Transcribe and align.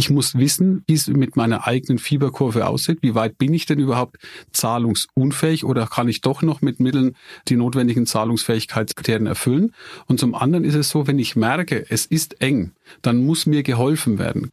Ich 0.00 0.08
muss 0.08 0.34
wissen, 0.34 0.82
wie 0.86 0.94
es 0.94 1.08
mit 1.08 1.36
meiner 1.36 1.66
eigenen 1.66 1.98
Fieberkurve 1.98 2.66
aussieht. 2.66 3.00
Wie 3.02 3.14
weit 3.14 3.36
bin 3.36 3.52
ich 3.52 3.66
denn 3.66 3.78
überhaupt 3.78 4.16
zahlungsunfähig 4.50 5.66
oder 5.66 5.86
kann 5.86 6.08
ich 6.08 6.22
doch 6.22 6.40
noch 6.40 6.62
mit 6.62 6.80
Mitteln 6.80 7.16
die 7.48 7.56
notwendigen 7.56 8.06
Zahlungsfähigkeitskriterien 8.06 9.26
erfüllen? 9.26 9.74
Und 10.06 10.18
zum 10.18 10.34
anderen 10.34 10.64
ist 10.64 10.74
es 10.74 10.88
so, 10.88 11.06
wenn 11.06 11.18
ich 11.18 11.36
merke, 11.36 11.84
es 11.90 12.06
ist 12.06 12.40
eng, 12.40 12.72
dann 13.02 13.26
muss 13.26 13.44
mir 13.44 13.62
geholfen 13.62 14.18
werden. 14.18 14.52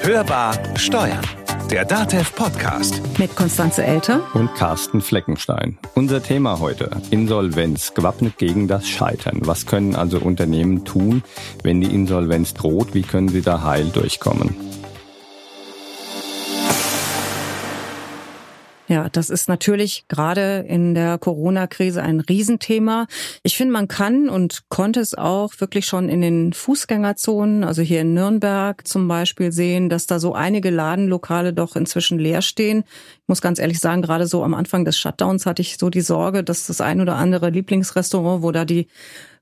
Hörbar 0.00 0.78
Steuern 0.78 1.39
der 1.70 1.84
DATEV 1.84 2.34
Podcast. 2.34 3.00
Mit 3.18 3.36
Konstanze 3.36 3.84
Elter 3.84 4.22
und 4.34 4.52
Carsten 4.56 5.00
Fleckenstein. 5.00 5.78
Unser 5.94 6.20
Thema 6.20 6.58
heute, 6.58 6.90
Insolvenz, 7.10 7.94
gewappnet 7.94 8.38
gegen 8.38 8.66
das 8.66 8.88
Scheitern. 8.88 9.38
Was 9.42 9.66
können 9.66 9.94
also 9.94 10.18
Unternehmen 10.18 10.84
tun, 10.84 11.22
wenn 11.62 11.80
die 11.80 11.94
Insolvenz 11.94 12.54
droht? 12.54 12.92
Wie 12.94 13.02
können 13.02 13.28
sie 13.28 13.42
da 13.42 13.62
heil 13.62 13.86
durchkommen? 13.86 14.69
Ja, 18.90 19.08
das 19.08 19.30
ist 19.30 19.48
natürlich 19.48 20.04
gerade 20.08 20.64
in 20.66 20.94
der 20.96 21.16
Corona-Krise 21.16 22.02
ein 22.02 22.18
Riesenthema. 22.18 23.06
Ich 23.44 23.56
finde, 23.56 23.72
man 23.72 23.86
kann 23.86 24.28
und 24.28 24.68
konnte 24.68 24.98
es 24.98 25.14
auch 25.14 25.52
wirklich 25.60 25.86
schon 25.86 26.08
in 26.08 26.20
den 26.20 26.52
Fußgängerzonen, 26.52 27.62
also 27.62 27.82
hier 27.82 28.00
in 28.00 28.14
Nürnberg 28.14 28.84
zum 28.84 29.06
Beispiel 29.06 29.52
sehen, 29.52 29.90
dass 29.90 30.08
da 30.08 30.18
so 30.18 30.34
einige 30.34 30.70
Ladenlokale 30.70 31.52
doch 31.52 31.76
inzwischen 31.76 32.18
leer 32.18 32.42
stehen. 32.42 32.82
Ich 33.22 33.28
muss 33.28 33.40
ganz 33.40 33.60
ehrlich 33.60 33.78
sagen, 33.78 34.02
gerade 34.02 34.26
so 34.26 34.42
am 34.42 34.54
Anfang 34.54 34.84
des 34.84 34.98
Shutdowns 34.98 35.46
hatte 35.46 35.62
ich 35.62 35.78
so 35.78 35.88
die 35.88 36.00
Sorge, 36.00 36.42
dass 36.42 36.66
das 36.66 36.80
ein 36.80 37.00
oder 37.00 37.14
andere 37.14 37.50
Lieblingsrestaurant, 37.50 38.42
wo 38.42 38.50
da 38.50 38.64
die 38.64 38.88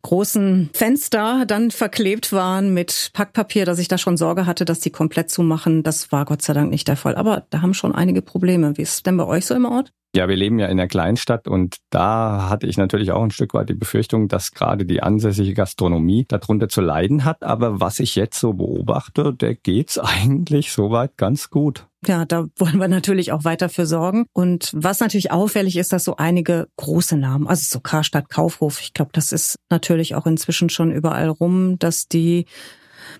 großen 0.02 0.70
Fenster 0.73 1.45
dann 1.47 1.70
verklebt 1.70 2.33
waren 2.33 2.73
mit 2.73 3.11
Packpapier, 3.12 3.65
dass 3.65 3.79
ich 3.79 3.88
da 3.88 3.98
schon 3.98 4.16
Sorge 4.16 4.47
hatte, 4.47 4.65
dass 4.65 4.80
die 4.80 4.91
komplett 4.91 5.30
zumachen. 5.30 5.83
Das 5.83 6.12
war 6.12 6.24
Gott 6.24 6.43
sei 6.43 6.52
Dank 6.52 6.71
nicht 6.71 6.88
der 6.88 6.97
Fall. 6.97 7.16
Aber 7.16 7.47
da 7.51 7.63
haben 7.63 7.74
schon 7.74 7.95
einige 7.95 8.23
Probleme. 8.23 8.76
Wie 8.76 8.82
ist 8.82 8.95
es 8.95 9.02
denn 9.02 9.16
bei 9.16 9.26
euch 9.26 9.46
so 9.46 9.54
im 9.54 9.65
Ort? 9.65 9.93
Ja, 10.14 10.26
wir 10.26 10.37
leben 10.37 10.59
ja 10.59 10.66
in 10.66 10.80
einer 10.80 10.88
Kleinstadt 10.88 11.48
und 11.48 11.76
da 11.90 12.48
hatte 12.48 12.66
ich 12.66 12.78
natürlich 12.78 13.12
auch 13.12 13.23
ein 13.23 13.30
Stück 13.30 13.52
weit 13.52 13.68
die 13.68 13.74
Befürchtung, 13.74 14.26
dass 14.28 14.52
gerade 14.52 14.87
die 14.87 15.02
ansässige 15.02 15.52
Gastronomie 15.52 16.24
darunter 16.26 16.68
zu 16.68 16.80
leiden 16.80 17.26
hat. 17.26 17.42
Aber 17.42 17.80
was 17.80 18.01
ich 18.01 18.14
jetzt 18.16 18.40
so 18.40 18.54
beobachte, 18.54 19.34
der 19.34 19.54
geht's 19.54 19.98
eigentlich 19.98 20.73
soweit 20.73 21.16
ganz 21.18 21.51
gut. 21.51 21.86
Ja, 22.06 22.24
da 22.24 22.46
wollen 22.56 22.79
wir 22.79 22.88
natürlich 22.88 23.32
auch 23.32 23.45
weiter 23.45 23.68
für 23.68 23.84
sorgen. 23.84 24.26
Und 24.32 24.70
was 24.73 25.01
natürlich 25.01 25.30
auffällig 25.30 25.76
ist, 25.76 25.92
dass 25.92 26.04
so 26.04 26.16
einige 26.16 26.68
große 26.76 27.16
Namen, 27.16 27.46
also 27.46 27.64
so 27.68 27.80
Karstadt, 27.80 28.30
Kaufhof, 28.30 28.80
ich 28.80 28.95
glaube, 28.95 29.10
das 29.12 29.32
ist 29.32 29.56
natürlich 29.68 30.14
auch 30.14 30.26
inzwischen 30.26 30.70
schon 30.70 30.90
überall 30.90 31.29
rum, 31.29 31.79
dass 31.79 32.06
die 32.09 32.46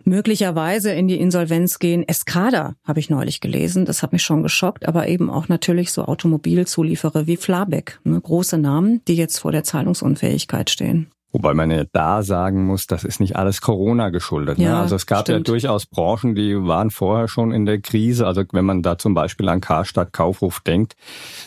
möglicherweise 0.05 0.93
in 0.93 1.09
die 1.09 1.21
Insolvenz 1.21 1.79
gehen. 1.79 2.07
Escada 2.07 2.75
habe 2.85 3.01
ich 3.01 3.11
neulich 3.11 3.41
gelesen, 3.41 3.85
das 3.85 4.03
hat 4.03 4.13
mich 4.13 4.23
schon 4.23 4.43
geschockt, 4.43 4.87
aber 4.87 5.09
eben 5.09 5.31
auch 5.31 5.49
natürlich 5.49 5.93
so 5.93 6.05
Automobilzulieferer 6.05 7.27
wie 7.27 7.37
Flabeck, 7.37 8.01
ne, 8.05 8.21
große 8.21 8.59
Namen, 8.59 9.03
die 9.07 9.17
jetzt 9.17 9.39
vor 9.39 9.53
der 9.53 9.65
Zahlungsunfähigkeit 9.65 10.71
stehen. 10.71 11.11
Wobei 11.39 11.55
man 11.55 11.71
ja 11.71 11.85
da 11.93 12.25
sagen 12.25 12.67
muss, 12.67 12.89
das 12.89 13.05
ist 13.05 13.21
nicht 13.21 13.37
alles 13.37 13.61
Corona 13.61 14.09
geschuldet. 14.09 14.59
Ne? 14.59 14.65
Ja, 14.65 14.81
Also 14.81 14.97
es 14.97 15.07
gab 15.07 15.21
stimmt. 15.21 15.39
ja 15.39 15.43
durchaus 15.45 15.87
Branchen, 15.87 16.35
die 16.35 16.57
waren 16.67 16.91
vorher 16.91 17.29
schon 17.29 17.53
in 17.53 17.65
der 17.65 17.81
Krise. 17.81 18.27
Also 18.27 18.43
wenn 18.51 18.65
man 18.65 18.83
da 18.83 18.99
zum 18.99 19.15
Beispiel 19.15 19.49
an 19.49 19.61
Karstadt 19.61 20.13
Kaufhof 20.13 20.59
denkt, 20.61 20.97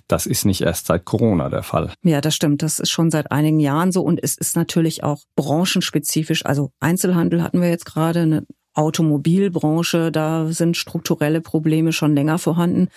das 0.08 0.26
ist 0.26 0.46
nicht 0.46 0.62
erst 0.62 0.88
seit 0.88 1.04
Corona 1.04 1.50
der 1.50 1.64
Fall. 1.64 1.92
Ja, 2.04 2.22
das 2.22 2.36
stimmt. 2.36 2.64
Das 2.64 2.80
ist 2.80 2.90
schon 2.90 3.12
seit 3.12 3.34
einigen 3.34 3.60
Jahren 3.60 3.92
so 3.92 4.02
und 4.02 4.18
es 4.24 4.38
ist 4.38 4.56
natürlich 4.56 5.04
auch 5.04 5.24
branchenspezifisch. 5.36 6.46
Also 6.46 6.72
Einzelhandel 6.80 7.44
hatten 7.44 7.60
wir 7.60 7.70
jetzt 7.70 7.86
gerade, 7.86 8.22
eine 8.22 8.46
Automobilbranche, 8.74 10.12
da 10.12 10.48
sind 10.48 10.78
strukturelle 10.78 11.42
Probleme 11.42 11.92
schon 11.92 12.16
länger 12.16 12.38
vorhanden. 12.38 12.88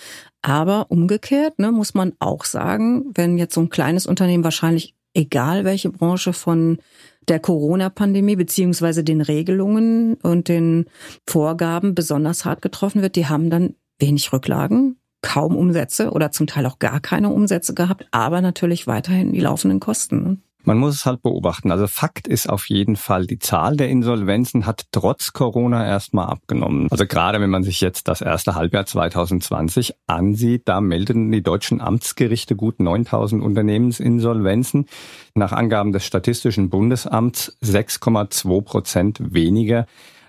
Aber 0.42 0.86
umgekehrt 0.90 1.58
ne, 1.58 1.72
muss 1.72 1.94
man 1.94 2.12
auch 2.20 2.44
sagen, 2.44 3.06
wenn 3.14 3.38
jetzt 3.38 3.54
so 3.54 3.60
ein 3.62 3.70
kleines 3.70 4.06
Unternehmen 4.06 4.44
wahrscheinlich 4.44 4.94
egal 5.14 5.64
welche 5.64 5.90
Branche 5.90 6.32
von 6.32 6.78
der 7.28 7.40
Corona-Pandemie 7.40 8.36
beziehungsweise 8.36 9.02
den 9.02 9.20
Regelungen 9.20 10.14
und 10.14 10.48
den 10.48 10.86
Vorgaben 11.26 11.94
besonders 11.94 12.44
hart 12.44 12.60
getroffen 12.60 13.00
wird, 13.02 13.16
die 13.16 13.26
haben 13.26 13.48
dann 13.48 13.74
wenig 13.98 14.32
Rücklagen, 14.32 14.98
kaum 15.22 15.56
Umsätze 15.56 16.10
oder 16.10 16.32
zum 16.32 16.46
Teil 16.46 16.66
auch 16.66 16.78
gar 16.78 17.00
keine 17.00 17.30
Umsätze 17.30 17.72
gehabt, 17.74 18.06
aber 18.10 18.40
natürlich 18.40 18.86
weiterhin 18.86 19.32
die 19.32 19.40
laufenden 19.40 19.80
Kosten. 19.80 20.42
Man 20.64 20.78
muss 20.78 20.94
es 20.94 21.06
halt 21.06 21.22
beobachten. 21.22 21.70
Also 21.70 21.86
Fakt 21.86 22.26
ist 22.26 22.48
auf 22.48 22.68
jeden 22.68 22.96
Fall, 22.96 23.26
die 23.26 23.38
Zahl 23.38 23.76
der 23.76 23.88
Insolvenzen 23.88 24.64
hat 24.64 24.86
trotz 24.92 25.32
Corona 25.32 25.86
erstmal 25.86 26.26
abgenommen. 26.26 26.88
Also 26.90 27.06
gerade 27.06 27.40
wenn 27.40 27.50
man 27.50 27.62
sich 27.62 27.80
jetzt 27.82 28.08
das 28.08 28.22
erste 28.22 28.54
Halbjahr 28.54 28.86
2020 28.86 29.94
ansieht, 30.06 30.62
da 30.64 30.80
meldeten 30.80 31.30
die 31.30 31.42
deutschen 31.42 31.80
Amtsgerichte 31.80 32.56
gut 32.56 32.80
9000 32.80 33.42
Unternehmensinsolvenzen. 33.42 34.86
Nach 35.34 35.52
Angaben 35.52 35.92
des 35.92 36.06
Statistischen 36.06 36.70
Bundesamts 36.70 37.56
6,2 37.62 38.62
Prozent 38.62 39.18
weniger 39.20 39.86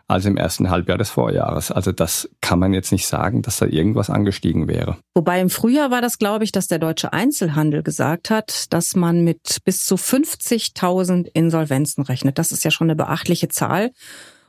als 0.07 0.25
im 0.25 0.37
ersten 0.37 0.69
Halbjahr 0.69 0.97
des 0.97 1.09
Vorjahres. 1.09 1.71
Also 1.71 1.91
das 1.91 2.29
kann 2.41 2.59
man 2.59 2.73
jetzt 2.73 2.91
nicht 2.91 3.07
sagen, 3.07 3.41
dass 3.41 3.57
da 3.57 3.65
irgendwas 3.65 4.09
angestiegen 4.09 4.67
wäre. 4.67 4.97
Wobei 5.15 5.41
im 5.41 5.49
Frühjahr 5.49 5.89
war 5.89 6.01
das, 6.01 6.19
glaube 6.19 6.43
ich, 6.43 6.51
dass 6.51 6.67
der 6.67 6.79
deutsche 6.79 7.11
Einzelhandel 7.13 7.81
gesagt 7.81 8.29
hat, 8.29 8.71
dass 8.71 8.95
man 8.95 9.23
mit 9.23 9.59
bis 9.65 9.85
zu 9.85 9.95
50.000 9.95 11.27
Insolvenzen 11.33 12.03
rechnet. 12.03 12.37
Das 12.37 12.51
ist 12.51 12.63
ja 12.63 12.71
schon 12.71 12.87
eine 12.87 12.95
beachtliche 12.95 13.47
Zahl. 13.47 13.91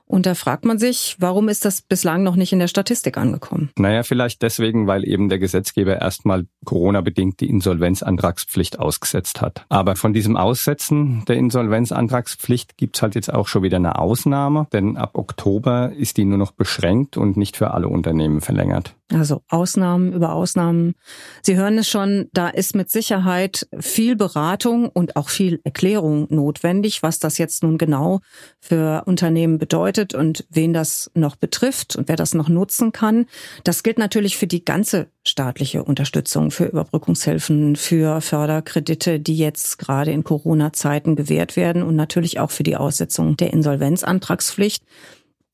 Und 0.06 0.24
da 0.24 0.34
fragt 0.34 0.64
man 0.64 0.78
sich, 0.78 1.16
warum 1.18 1.48
ist 1.48 1.64
das 1.64 1.82
bislang 1.82 2.22
noch 2.22 2.36
nicht 2.36 2.52
in 2.52 2.58
der 2.58 2.68
Statistik 2.68 3.18
angekommen? 3.18 3.70
Naja, 3.76 4.02
vielleicht 4.04 4.40
deswegen, 4.42 4.86
weil 4.86 5.06
eben 5.06 5.28
der 5.28 5.38
Gesetzgeber 5.38 6.00
erstmal 6.00 6.46
Corona-bedingt 6.64 7.40
die 7.40 7.50
Insolvenzantragspflicht 7.50 8.78
ausgesetzt 8.78 9.40
hat. 9.40 9.64
Aber 9.68 9.96
von 9.96 10.12
diesem 10.12 10.36
Aussetzen 10.36 11.24
der 11.26 11.36
Insolvenzantragspflicht 11.36 12.76
gibt's 12.76 13.02
halt 13.02 13.14
jetzt 13.14 13.32
auch 13.32 13.48
schon 13.48 13.62
wieder 13.62 13.76
eine 13.76 13.98
Ausnahme, 13.98 14.68
denn 14.72 14.96
ab 14.96 15.10
Oktober 15.14 15.92
ist 15.92 16.16
die 16.16 16.24
nur 16.24 16.38
noch 16.38 16.52
beschränkt 16.52 17.16
und 17.16 17.36
nicht 17.36 17.56
für 17.56 17.72
alle 17.72 17.88
Unternehmen 17.88 18.40
verlängert. 18.40 18.95
Also 19.12 19.42
Ausnahmen 19.48 20.12
über 20.12 20.32
Ausnahmen. 20.32 20.94
Sie 21.40 21.56
hören 21.56 21.78
es 21.78 21.88
schon, 21.88 22.28
da 22.32 22.48
ist 22.48 22.74
mit 22.74 22.90
Sicherheit 22.90 23.68
viel 23.78 24.16
Beratung 24.16 24.88
und 24.88 25.14
auch 25.14 25.28
viel 25.28 25.60
Erklärung 25.62 26.26
notwendig, 26.28 27.04
was 27.04 27.20
das 27.20 27.38
jetzt 27.38 27.62
nun 27.62 27.78
genau 27.78 28.20
für 28.58 29.04
Unternehmen 29.06 29.58
bedeutet 29.58 30.12
und 30.14 30.44
wen 30.50 30.72
das 30.72 31.08
noch 31.14 31.36
betrifft 31.36 31.94
und 31.94 32.08
wer 32.08 32.16
das 32.16 32.34
noch 32.34 32.48
nutzen 32.48 32.90
kann. 32.90 33.26
Das 33.62 33.84
gilt 33.84 33.98
natürlich 33.98 34.36
für 34.36 34.48
die 34.48 34.64
ganze 34.64 35.06
staatliche 35.24 35.84
Unterstützung, 35.84 36.50
für 36.50 36.64
Überbrückungshilfen, 36.64 37.76
für 37.76 38.20
Förderkredite, 38.20 39.20
die 39.20 39.36
jetzt 39.36 39.78
gerade 39.78 40.10
in 40.10 40.24
Corona-Zeiten 40.24 41.14
gewährt 41.14 41.54
werden 41.54 41.84
und 41.84 41.94
natürlich 41.94 42.40
auch 42.40 42.50
für 42.50 42.64
die 42.64 42.76
Aussetzung 42.76 43.36
der 43.36 43.52
Insolvenzantragspflicht. 43.52 44.82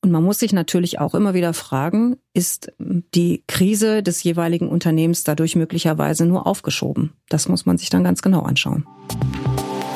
Und 0.03 0.11
man 0.11 0.21
muss 0.21 0.39
sich 0.39 0.51
natürlich 0.51 0.99
auch 0.99 1.15
immer 1.15 1.33
wieder 1.33 1.53
fragen, 1.53 2.17
ist 2.33 2.73
die 2.77 3.45
Krise 3.47 4.03
des 4.03 4.21
jeweiligen 4.21 4.67
Unternehmens 4.67 5.23
dadurch 5.23 5.55
möglicherweise 5.55 6.25
nur 6.25 6.45
aufgeschoben? 6.45 7.13
Das 7.29 7.47
muss 7.47 7.65
man 7.65 7.77
sich 7.77 7.89
dann 7.89 8.03
ganz 8.03 8.21
genau 8.21 8.41
anschauen. 8.41 8.85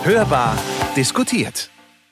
Hörbar 0.03 0.57
diskutiert. 0.95 1.69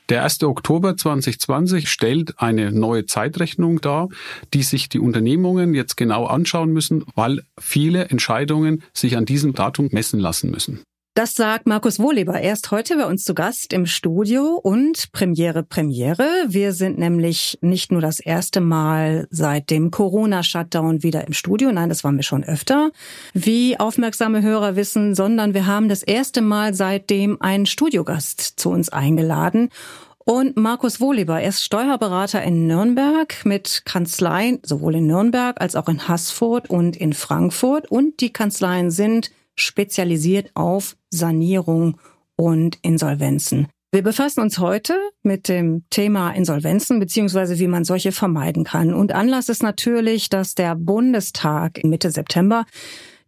Der 0.09 0.25
1. 0.25 0.43
Oktober 0.43 0.97
2020 0.97 1.87
stellt 1.87 2.37
eine 2.37 2.73
neue 2.73 3.05
Zeitrechnung 3.05 3.79
dar, 3.79 4.09
die 4.53 4.63
sich 4.63 4.89
die 4.89 4.99
Unternehmungen 4.99 5.73
jetzt 5.73 5.95
genau 5.95 6.25
anschauen 6.25 6.73
müssen, 6.73 7.05
weil 7.15 7.43
viele 7.57 8.09
Entscheidungen 8.09 8.83
sich 8.93 9.15
an 9.15 9.23
diesem 9.23 9.53
Datum 9.53 9.87
messen 9.93 10.19
lassen 10.19 10.51
müssen. 10.51 10.83
Das 11.17 11.33
sagt 11.33 11.65
Markus 11.65 11.97
Wohleber. 11.97 12.41
Er 12.41 12.51
ist 12.51 12.71
heute 12.71 12.97
bei 12.97 13.05
uns 13.05 13.23
zu 13.23 13.33
Gast 13.33 13.71
im 13.71 13.85
Studio 13.85 14.59
und 14.61 15.13
Premiere, 15.13 15.63
Premiere. 15.63 16.27
Wir 16.49 16.73
sind 16.73 16.97
nämlich 16.97 17.57
nicht 17.61 17.89
nur 17.89 18.01
das 18.01 18.19
erste 18.19 18.59
Mal 18.59 19.25
seit 19.31 19.69
dem 19.69 19.91
Corona-Shutdown 19.91 21.03
wieder 21.03 21.25
im 21.25 21.31
Studio. 21.31 21.71
Nein, 21.71 21.87
das 21.87 22.03
waren 22.03 22.17
wir 22.17 22.23
schon 22.23 22.43
öfter, 22.43 22.91
wie 23.33 23.79
aufmerksame 23.79 24.41
Hörer 24.41 24.75
wissen, 24.75 25.15
sondern 25.15 25.53
wir 25.53 25.65
haben 25.65 25.87
das 25.87 26.03
erste 26.03 26.41
Mal 26.41 26.73
seitdem 26.73 27.41
einen 27.41 27.65
Studiogast 27.65 28.41
zu 28.59 28.69
uns 28.69 28.89
eingeladen. 28.89 29.69
Und 30.17 30.57
Markus 30.57 30.99
Wohleber, 30.99 31.39
er 31.39 31.47
ist 31.47 31.63
Steuerberater 31.63 32.43
in 32.43 32.67
Nürnberg 32.67 33.45
mit 33.45 33.83
Kanzleien 33.85 34.59
sowohl 34.63 34.95
in 34.95 35.07
Nürnberg 35.07 35.61
als 35.61 35.77
auch 35.77 35.87
in 35.87 36.09
Haßfurt 36.09 36.69
und 36.69 36.97
in 36.97 37.13
Frankfurt. 37.13 37.89
Und 37.89 38.19
die 38.19 38.33
Kanzleien 38.33 38.91
sind 38.91 39.31
spezialisiert 39.55 40.51
auf 40.53 40.97
Sanierung 41.15 41.97
und 42.35 42.77
Insolvenzen. 42.81 43.67
Wir 43.91 44.03
befassen 44.03 44.41
uns 44.41 44.59
heute 44.59 44.93
mit 45.23 45.47
dem 45.47 45.85
Thema 45.89 46.31
Insolvenzen 46.31 46.99
beziehungsweise 46.99 47.59
wie 47.59 47.67
man 47.67 47.85
solche 47.85 48.11
vermeiden 48.11 48.65
kann. 48.65 48.93
Und 48.93 49.13
Anlass 49.13 49.47
ist 49.47 49.63
natürlich, 49.63 50.27
dass 50.27 50.53
der 50.53 50.75
Bundestag 50.75 51.81
Mitte 51.85 52.11
September 52.11 52.65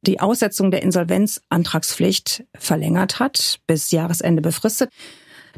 die 0.02 0.20
Aussetzung 0.20 0.70
der 0.70 0.84
Insolvenzantragspflicht 0.84 2.44
verlängert 2.58 3.20
hat, 3.20 3.60
bis 3.66 3.92
Jahresende 3.92 4.42
befristet. 4.42 4.92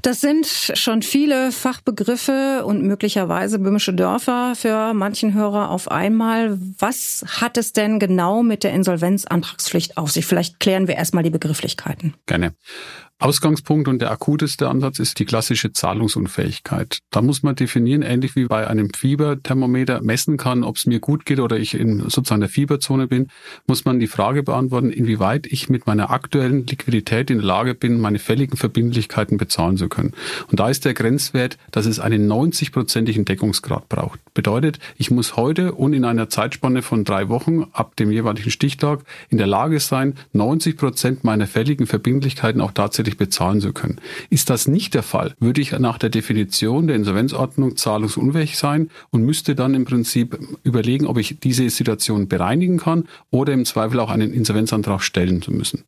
Das 0.02 0.22
sind 0.22 0.46
schon 0.46 1.02
viele 1.02 1.52
Fachbegriffe 1.52 2.64
und 2.66 2.84
möglicherweise 2.84 3.60
böhmische 3.60 3.94
Dörfer 3.94 4.54
für 4.56 4.94
manchen 4.94 5.34
Hörer 5.34 5.70
auf 5.70 5.92
einmal. 5.92 6.58
Was 6.78 7.26
hat 7.28 7.58
es 7.58 7.74
denn 7.74 8.00
genau 8.00 8.44
mit 8.44 8.64
der 8.64 8.74
Insolvenzantragspflicht 8.74 9.98
auf 9.98 10.12
sich? 10.12 10.26
Vielleicht 10.26 10.60
klären 10.60 10.88
wir 10.88 10.96
erstmal 10.96 11.24
die 11.24 11.30
Begrifflichkeiten. 11.30 12.14
Gerne. 12.26 12.54
Ausgangspunkt 13.22 13.90
und 13.90 14.02
der 14.02 14.12
akuteste 14.12 14.70
Ansatz 14.70 14.98
ist 14.98 15.20
die 15.20 15.26
klassische 15.26 15.74
Zahlungsunfähigkeit. 15.74 17.00
Da 17.12 17.22
muss 17.22 17.44
man 17.44 17.54
definieren, 17.54 18.02
ähnlich 18.02 18.38
wie 18.38 18.46
bei 18.46 18.66
einem 18.66 18.94
Fieberthermometer 18.94 20.02
messen 20.02 20.38
kann, 20.38 20.64
ob 20.64 20.78
es 20.78 20.86
mir 20.86 21.02
gut 21.02 21.26
geht 21.26 21.42
oder 21.42 21.58
ich 21.58 21.74
in 21.74 22.00
sozusagen 22.10 22.40
der 22.40 22.50
Fieberzone 22.50 23.08
bin, 23.08 23.28
muss 23.68 23.84
man 23.84 24.00
die 24.00 24.08
Frage 24.08 24.42
beantworten, 24.42 24.90
inwieweit 24.90 25.48
ich 25.48 25.68
mit 25.68 25.86
meiner 25.86 26.12
aktuellen 26.12 26.66
Liquidität 26.66 27.30
in 27.30 27.40
der 27.40 27.46
Lage 27.46 27.76
bin, 27.76 28.00
meine 28.00 28.20
fälligen 28.20 28.56
Verbindlichkeiten 28.56 29.38
bezahlen 29.38 29.76
zu 29.76 29.90
können. 29.90 30.14
Und 30.50 30.62
da 30.62 30.70
ist 30.70 30.86
der 30.86 30.94
Grenzwert, 30.94 31.58
dass 31.72 31.88
es 31.88 32.00
einen 32.00 32.32
90-prozentigen 32.32 33.26
Deckungsgrad 33.26 33.90
braucht. 33.90 34.22
Bedeutet, 34.34 34.80
ich 34.96 35.12
muss 35.12 35.36
heute 35.36 35.74
und 35.74 35.92
in 35.92 36.06
einer 36.06 36.30
Zeitspanne 36.30 36.82
von 36.82 37.04
drei 37.04 37.28
Wochen 37.28 37.66
ab 37.74 37.98
dem 37.98 38.12
jeweiligen 38.12 38.50
Stichtag 38.50 39.02
in 39.28 39.38
der 39.38 39.48
Lage 39.48 39.82
sein, 39.82 40.14
90 40.32 40.78
Prozent 40.78 41.26
meiner 41.26 41.48
fälligen 41.48 41.86
Verbindlichkeiten 41.86 42.62
auch 42.62 42.72
tatsächlich 42.72 43.09
rechtzeitig 43.10 43.18
bezahlen 43.18 43.62
zu 43.62 43.74
können. 43.74 44.00
Ist 44.30 44.50
das 44.50 44.68
nicht 44.68 44.94
der 44.94 45.04
Fall, 45.04 45.36
würde 45.40 45.62
ich 45.62 45.72
nach 45.78 45.98
der 45.98 46.10
Definition 46.10 46.88
der 46.88 46.96
Insolvenzordnung 46.96 47.76
zahlungsunfähig 47.76 48.58
sein 48.58 48.90
und 49.12 49.24
müsste 49.24 49.56
dann 49.56 49.74
im 49.74 49.86
Prinzip 49.86 50.38
überlegen, 50.64 51.08
ob 51.08 51.18
ich 51.18 51.40
diese 51.40 51.70
Situation 51.70 52.28
bereinigen 52.28 52.78
kann 52.78 53.06
oder 53.32 53.54
im 53.54 53.66
Zweifel 53.66 54.00
auch 54.00 54.10
einen 54.10 54.34
Insolvenzantrag 54.34 55.02
stellen 55.02 55.42
zu 55.42 55.52
müssen. 55.52 55.84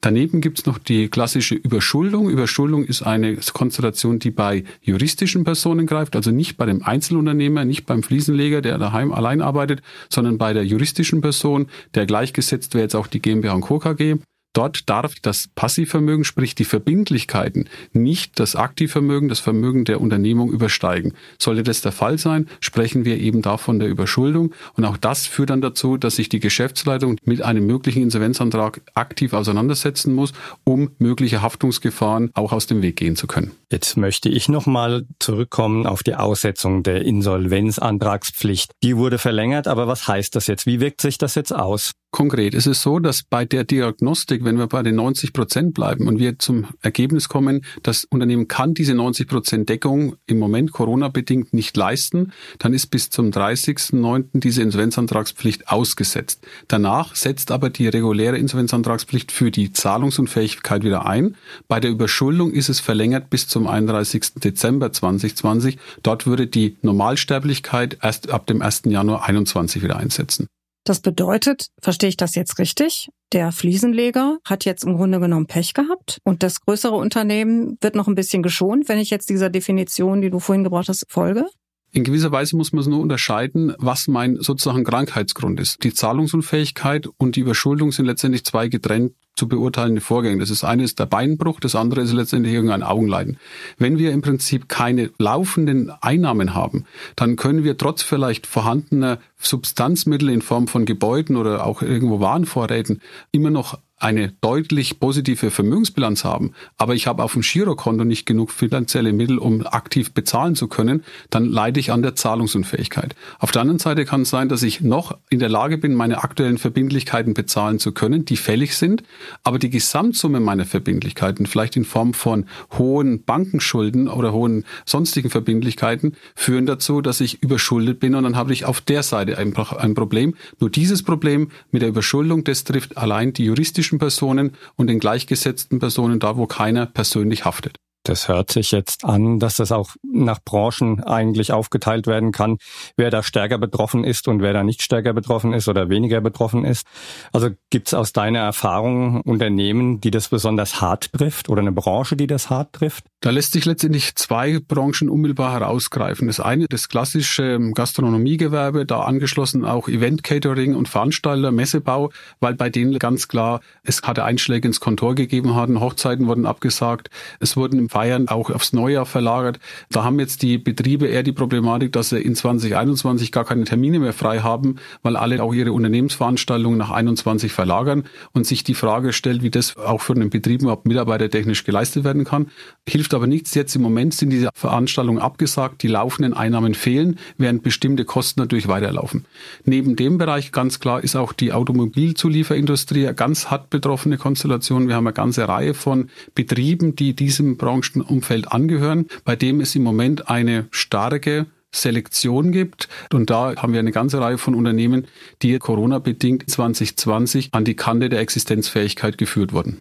Daneben 0.00 0.40
gibt 0.40 0.60
es 0.60 0.66
noch 0.66 0.78
die 0.78 1.08
klassische 1.08 1.54
Überschuldung. 1.54 2.30
Überschuldung 2.30 2.84
ist 2.84 3.02
eine 3.02 3.36
Konstellation, 3.52 4.18
die 4.18 4.30
bei 4.30 4.64
juristischen 4.82 5.44
Personen 5.44 5.86
greift, 5.86 6.16
also 6.16 6.30
nicht 6.30 6.56
bei 6.56 6.66
dem 6.66 6.82
Einzelunternehmer, 6.82 7.64
nicht 7.64 7.86
beim 7.86 8.02
Fliesenleger, 8.02 8.60
der 8.60 8.78
daheim 8.78 9.12
allein 9.12 9.40
arbeitet, 9.40 9.82
sondern 10.08 10.38
bei 10.38 10.52
der 10.52 10.64
juristischen 10.64 11.20
Person, 11.20 11.66
der 11.94 12.06
gleichgesetzt 12.06 12.74
wäre 12.74 12.84
jetzt 12.84 12.94
auch 12.94 13.06
die 13.06 13.20
GmbH 13.20 13.54
und 13.54 13.62
Co. 13.62 13.78
KG. 13.78 14.16
Dort 14.54 14.88
darf 14.88 15.14
das 15.20 15.48
Passivvermögen, 15.54 16.24
sprich 16.24 16.54
die 16.54 16.64
Verbindlichkeiten, 16.64 17.68
nicht 17.92 18.38
das 18.38 18.54
Aktivvermögen, 18.56 19.28
das 19.28 19.40
Vermögen 19.40 19.84
der 19.84 20.00
Unternehmung 20.00 20.50
übersteigen. 20.50 21.12
Sollte 21.38 21.64
das 21.64 21.82
der 21.82 21.92
Fall 21.92 22.18
sein, 22.18 22.48
sprechen 22.60 23.04
wir 23.04 23.18
eben 23.18 23.42
davon 23.42 23.80
der 23.80 23.88
Überschuldung. 23.88 24.54
Und 24.74 24.84
auch 24.84 24.96
das 24.96 25.26
führt 25.26 25.50
dann 25.50 25.60
dazu, 25.60 25.96
dass 25.96 26.16
sich 26.16 26.28
die 26.28 26.40
Geschäftsleitung 26.40 27.16
mit 27.24 27.42
einem 27.42 27.66
möglichen 27.66 28.02
Insolvenzantrag 28.02 28.80
aktiv 28.94 29.32
auseinandersetzen 29.32 30.14
muss, 30.14 30.32
um 30.62 30.90
mögliche 30.98 31.42
Haftungsgefahren 31.42 32.30
auch 32.34 32.52
aus 32.52 32.66
dem 32.66 32.80
Weg 32.80 32.96
gehen 32.96 33.16
zu 33.16 33.26
können. 33.26 33.50
Jetzt 33.72 33.96
möchte 33.96 34.28
ich 34.28 34.48
nochmal 34.48 35.04
zurückkommen 35.18 35.84
auf 35.84 36.04
die 36.04 36.14
Aussetzung 36.14 36.84
der 36.84 37.02
Insolvenzantragspflicht. 37.02 38.70
Die 38.84 38.96
wurde 38.96 39.18
verlängert, 39.18 39.66
aber 39.66 39.88
was 39.88 40.06
heißt 40.06 40.36
das 40.36 40.46
jetzt? 40.46 40.64
Wie 40.64 40.78
wirkt 40.78 41.00
sich 41.00 41.18
das 41.18 41.34
jetzt 41.34 41.52
aus? 41.52 41.92
Konkret 42.14 42.54
ist 42.54 42.68
es 42.68 42.80
so, 42.80 43.00
dass 43.00 43.24
bei 43.24 43.44
der 43.44 43.64
Diagnostik, 43.64 44.44
wenn 44.44 44.56
wir 44.56 44.68
bei 44.68 44.84
den 44.84 44.94
90 44.94 45.32
Prozent 45.32 45.74
bleiben 45.74 46.06
und 46.06 46.20
wir 46.20 46.38
zum 46.38 46.68
Ergebnis 46.80 47.28
kommen, 47.28 47.64
das 47.82 48.04
Unternehmen 48.04 48.46
kann 48.46 48.72
diese 48.72 48.94
90 48.94 49.26
Prozent 49.26 49.68
Deckung 49.68 50.14
im 50.26 50.38
Moment 50.38 50.70
Corona-bedingt 50.70 51.52
nicht 51.52 51.76
leisten, 51.76 52.30
dann 52.60 52.72
ist 52.72 52.86
bis 52.86 53.10
zum 53.10 53.32
30.09. 53.32 54.26
diese 54.34 54.62
Insolvenzantragspflicht 54.62 55.68
ausgesetzt. 55.68 56.46
Danach 56.68 57.16
setzt 57.16 57.50
aber 57.50 57.68
die 57.68 57.88
reguläre 57.88 58.38
Insolvenzantragspflicht 58.38 59.32
für 59.32 59.50
die 59.50 59.72
Zahlungsunfähigkeit 59.72 60.84
wieder 60.84 61.06
ein. 61.06 61.34
Bei 61.66 61.80
der 61.80 61.90
Überschuldung 61.90 62.52
ist 62.52 62.68
es 62.68 62.78
verlängert 62.78 63.28
bis 63.28 63.48
zum 63.48 63.66
31. 63.66 64.34
Dezember 64.36 64.92
2020. 64.92 65.78
Dort 66.04 66.28
würde 66.28 66.46
die 66.46 66.76
Normalsterblichkeit 66.80 67.98
erst 68.02 68.30
ab 68.30 68.46
dem 68.46 68.62
1. 68.62 68.82
Januar 68.84 69.22
2021 69.24 69.82
wieder 69.82 69.96
einsetzen. 69.96 70.46
Das 70.84 71.00
bedeutet, 71.00 71.68
verstehe 71.80 72.10
ich 72.10 72.18
das 72.18 72.34
jetzt 72.34 72.58
richtig? 72.58 73.08
Der 73.32 73.52
Fliesenleger 73.52 74.38
hat 74.44 74.66
jetzt 74.66 74.84
im 74.84 74.96
Grunde 74.96 75.18
genommen 75.18 75.46
Pech 75.46 75.72
gehabt 75.72 76.18
und 76.24 76.42
das 76.42 76.60
größere 76.60 76.94
Unternehmen 76.94 77.78
wird 77.80 77.94
noch 77.94 78.06
ein 78.06 78.14
bisschen 78.14 78.42
geschont, 78.42 78.88
wenn 78.88 78.98
ich 78.98 79.08
jetzt 79.08 79.30
dieser 79.30 79.48
Definition, 79.48 80.20
die 80.20 80.30
du 80.30 80.40
vorhin 80.40 80.62
gebracht 80.62 80.88
hast, 80.88 81.06
folge? 81.08 81.46
In 81.90 82.04
gewisser 82.04 82.32
Weise 82.32 82.56
muss 82.56 82.72
man 82.72 82.80
es 82.80 82.86
nur 82.86 83.00
unterscheiden, 83.00 83.74
was 83.78 84.08
mein 84.08 84.36
sozusagen 84.36 84.84
Krankheitsgrund 84.84 85.58
ist. 85.60 85.82
Die 85.84 85.94
Zahlungsunfähigkeit 85.94 87.06
und 87.18 87.36
die 87.36 87.40
Überschuldung 87.40 87.92
sind 87.92 88.06
letztendlich 88.06 88.44
zwei 88.44 88.68
getrennt 88.68 89.14
zu 89.36 89.48
beurteilende 89.48 90.00
Vorgänge. 90.00 90.38
Das 90.38 90.50
ist 90.50 90.64
eine 90.64 90.84
ist 90.84 90.98
der 90.98 91.06
Beinbruch, 91.06 91.60
das 91.60 91.74
andere 91.74 92.02
ist 92.02 92.12
letztendlich 92.12 92.54
irgendein 92.54 92.82
Augenleiden. 92.82 93.38
Wenn 93.78 93.98
wir 93.98 94.12
im 94.12 94.22
Prinzip 94.22 94.68
keine 94.68 95.10
laufenden 95.18 95.90
Einnahmen 96.00 96.54
haben, 96.54 96.84
dann 97.16 97.36
können 97.36 97.64
wir 97.64 97.76
trotz 97.76 98.02
vielleicht 98.02 98.46
vorhandener 98.46 99.18
Substanzmittel 99.38 100.30
in 100.30 100.42
Form 100.42 100.68
von 100.68 100.84
Gebäuden 100.84 101.36
oder 101.36 101.66
auch 101.66 101.82
irgendwo 101.82 102.20
Warenvorräten 102.20 103.00
immer 103.32 103.50
noch 103.50 103.78
eine 103.98 104.32
deutlich 104.40 104.98
positive 104.98 105.50
Vermögensbilanz 105.50 106.24
haben, 106.24 106.52
aber 106.76 106.94
ich 106.94 107.06
habe 107.06 107.22
auf 107.22 107.34
dem 107.34 107.42
Girokonto 107.42 108.04
nicht 108.04 108.26
genug 108.26 108.50
finanzielle 108.50 109.12
Mittel, 109.12 109.38
um 109.38 109.66
aktiv 109.66 110.12
bezahlen 110.12 110.56
zu 110.56 110.68
können, 110.68 111.04
dann 111.30 111.46
leide 111.46 111.80
ich 111.80 111.92
an 111.92 112.02
der 112.02 112.16
Zahlungsunfähigkeit. 112.16 113.14
Auf 113.38 113.52
der 113.52 113.62
anderen 113.62 113.78
Seite 113.78 114.04
kann 114.04 114.22
es 114.22 114.30
sein, 114.30 114.48
dass 114.48 114.62
ich 114.62 114.80
noch 114.80 115.16
in 115.30 115.38
der 115.38 115.48
Lage 115.48 115.78
bin, 115.78 115.94
meine 115.94 116.24
aktuellen 116.24 116.58
Verbindlichkeiten 116.58 117.34
bezahlen 117.34 117.78
zu 117.78 117.92
können, 117.92 118.24
die 118.24 118.36
fällig 118.36 118.76
sind, 118.76 119.04
aber 119.42 119.58
die 119.58 119.70
Gesamtsumme 119.70 120.40
meiner 120.40 120.64
Verbindlichkeiten, 120.64 121.46
vielleicht 121.46 121.76
in 121.76 121.84
Form 121.84 122.14
von 122.14 122.46
hohen 122.76 123.22
Bankenschulden 123.24 124.08
oder 124.08 124.32
hohen 124.32 124.64
sonstigen 124.84 125.30
Verbindlichkeiten, 125.30 126.16
führen 126.34 126.66
dazu, 126.66 127.00
dass 127.00 127.20
ich 127.20 127.42
überschuldet 127.42 128.00
bin 128.00 128.14
und 128.14 128.24
dann 128.24 128.36
habe 128.36 128.52
ich 128.52 128.64
auf 128.64 128.80
der 128.80 129.02
Seite 129.02 129.38
einfach 129.38 129.72
ein 129.72 129.94
Problem. 129.94 130.34
Nur 130.58 130.70
dieses 130.70 131.02
Problem 131.02 131.50
mit 131.70 131.82
der 131.82 131.88
Überschuldung, 131.88 132.44
das 132.44 132.64
trifft 132.64 132.96
allein 132.96 133.32
die 133.32 133.44
juristischen 133.84 133.98
Personen 133.98 134.52
und 134.76 134.86
den 134.88 134.98
gleichgesetzten 134.98 135.78
Personen 135.78 136.18
da, 136.18 136.36
wo 136.36 136.46
keiner 136.46 136.86
persönlich 136.86 137.44
haftet. 137.44 137.76
Das 138.04 138.28
hört 138.28 138.52
sich 138.52 138.70
jetzt 138.70 139.02
an, 139.06 139.38
dass 139.38 139.56
das 139.56 139.72
auch 139.72 139.90
nach 140.02 140.38
Branchen 140.44 141.02
eigentlich 141.02 141.52
aufgeteilt 141.52 142.06
werden 142.06 142.32
kann, 142.32 142.58
wer 142.98 143.10
da 143.10 143.22
stärker 143.22 143.56
betroffen 143.56 144.04
ist 144.04 144.28
und 144.28 144.42
wer 144.42 144.52
da 144.52 144.62
nicht 144.62 144.82
stärker 144.82 145.14
betroffen 145.14 145.54
ist 145.54 145.68
oder 145.68 145.88
weniger 145.88 146.20
betroffen 146.20 146.66
ist. 146.66 146.86
Also 147.32 147.48
gibt 147.70 147.88
es 147.88 147.94
aus 147.94 148.12
deiner 148.12 148.40
Erfahrung 148.40 149.22
Unternehmen, 149.22 150.02
die 150.02 150.10
das 150.10 150.28
besonders 150.28 150.82
hart 150.82 151.14
trifft 151.14 151.48
oder 151.48 151.62
eine 151.62 151.72
Branche, 151.72 152.14
die 152.14 152.26
das 152.26 152.50
hart 152.50 152.74
trifft? 152.74 153.06
Da 153.22 153.30
lässt 153.30 153.52
sich 153.52 153.64
letztendlich 153.64 154.14
zwei 154.16 154.58
Branchen 154.58 155.08
unmittelbar 155.08 155.52
herausgreifen. 155.52 156.26
Das 156.26 156.40
eine, 156.40 156.66
das 156.68 156.90
klassische 156.90 157.58
Gastronomiegewerbe, 157.72 158.84
da 158.84 159.00
angeschlossen 159.00 159.64
auch 159.64 159.88
Event 159.88 160.22
Catering 160.22 160.74
und 160.74 160.90
Veranstalter, 160.90 161.52
Messebau, 161.52 162.10
weil 162.40 162.52
bei 162.52 162.68
denen 162.68 162.98
ganz 162.98 163.28
klar 163.28 163.62
es 163.82 164.02
hatte 164.02 164.24
Einschläge 164.24 164.68
ins 164.68 164.80
Kontor 164.80 165.14
gegeben 165.14 165.54
hatten, 165.54 165.80
Hochzeiten 165.80 166.26
wurden 166.26 166.44
abgesagt, 166.44 167.08
es 167.40 167.56
wurden 167.56 167.78
im 167.78 167.88
Feiern 167.94 168.26
auch 168.26 168.50
aufs 168.50 168.72
Neujahr 168.72 169.06
verlagert. 169.06 169.60
Da 169.88 170.02
haben 170.02 170.18
jetzt 170.18 170.42
die 170.42 170.58
Betriebe 170.58 171.06
eher 171.06 171.22
die 171.22 171.30
Problematik, 171.30 171.92
dass 171.92 172.08
sie 172.08 172.20
in 172.20 172.34
2021 172.34 173.30
gar 173.30 173.44
keine 173.44 173.62
Termine 173.62 174.00
mehr 174.00 174.12
frei 174.12 174.40
haben, 174.40 174.80
weil 175.04 175.16
alle 175.16 175.40
auch 175.40 175.54
ihre 175.54 175.72
Unternehmensveranstaltungen 175.72 176.76
nach 176.76 176.90
21 176.90 177.52
verlagern 177.52 178.02
und 178.32 178.48
sich 178.48 178.64
die 178.64 178.74
Frage 178.74 179.12
stellt, 179.12 179.44
wie 179.44 179.50
das 179.50 179.76
auch 179.76 180.00
für 180.00 180.14
einen 180.14 180.28
Betrieb 180.28 180.62
überhaupt 180.62 180.86
mitarbeitertechnisch 180.86 181.62
geleistet 181.62 182.02
werden 182.02 182.24
kann. 182.24 182.50
Hilft 182.88 183.14
aber 183.14 183.28
nichts. 183.28 183.54
Jetzt 183.54 183.76
im 183.76 183.82
Moment 183.82 184.12
sind 184.12 184.30
diese 184.30 184.50
Veranstaltungen 184.56 185.20
abgesagt, 185.20 185.84
die 185.84 185.88
laufenden 185.88 186.34
Einnahmen 186.34 186.74
fehlen, 186.74 187.20
während 187.38 187.62
bestimmte 187.62 188.04
Kosten 188.04 188.40
natürlich 188.40 188.66
weiterlaufen. 188.66 189.24
Neben 189.66 189.94
dem 189.94 190.18
Bereich 190.18 190.50
ganz 190.50 190.80
klar 190.80 191.04
ist 191.04 191.14
auch 191.14 191.32
die 191.32 191.52
Automobilzulieferindustrie 191.52 193.12
ganz 193.14 193.52
hart 193.52 193.70
betroffene 193.70 194.18
Konstellation. 194.18 194.88
Wir 194.88 194.96
haben 194.96 195.06
eine 195.06 195.14
ganze 195.14 195.46
Reihe 195.46 195.74
von 195.74 196.10
Betrieben, 196.34 196.96
die 196.96 197.14
diesem 197.14 197.56
Branchen 197.84 198.02
Umfeld 198.02 198.50
angehören, 198.52 199.06
bei 199.24 199.36
dem 199.36 199.60
es 199.60 199.74
im 199.74 199.82
Moment 199.82 200.28
eine 200.28 200.66
starke 200.70 201.46
Selektion 201.72 202.52
gibt. 202.52 202.88
Und 203.12 203.30
da 203.30 203.56
haben 203.56 203.72
wir 203.72 203.80
eine 203.80 203.92
ganze 203.92 204.20
Reihe 204.20 204.38
von 204.38 204.54
Unternehmen, 204.54 205.06
die 205.42 205.58
Corona-bedingt 205.58 206.48
2020 206.48 207.48
an 207.52 207.64
die 207.64 207.74
Kante 207.74 208.08
der 208.08 208.20
Existenzfähigkeit 208.20 209.18
geführt 209.18 209.52
wurden. 209.52 209.78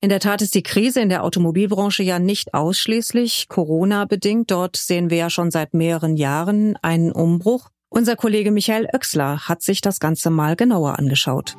In 0.00 0.08
der 0.08 0.20
Tat 0.20 0.42
ist 0.42 0.54
die 0.54 0.62
Krise 0.62 1.00
in 1.00 1.08
der 1.08 1.22
Automobilbranche 1.22 2.02
ja 2.02 2.18
nicht 2.18 2.54
ausschließlich 2.54 3.46
Corona-bedingt. 3.48 4.50
Dort 4.50 4.76
sehen 4.76 5.10
wir 5.10 5.18
ja 5.18 5.30
schon 5.30 5.50
seit 5.50 5.74
mehreren 5.74 6.16
Jahren 6.16 6.76
einen 6.82 7.12
Umbruch. 7.12 7.68
Unser 7.88 8.16
Kollege 8.16 8.50
Michael 8.50 8.88
Oechsler 8.92 9.48
hat 9.48 9.62
sich 9.62 9.80
das 9.80 10.00
Ganze 10.00 10.30
mal 10.30 10.56
genauer 10.56 10.98
angeschaut. 10.98 11.56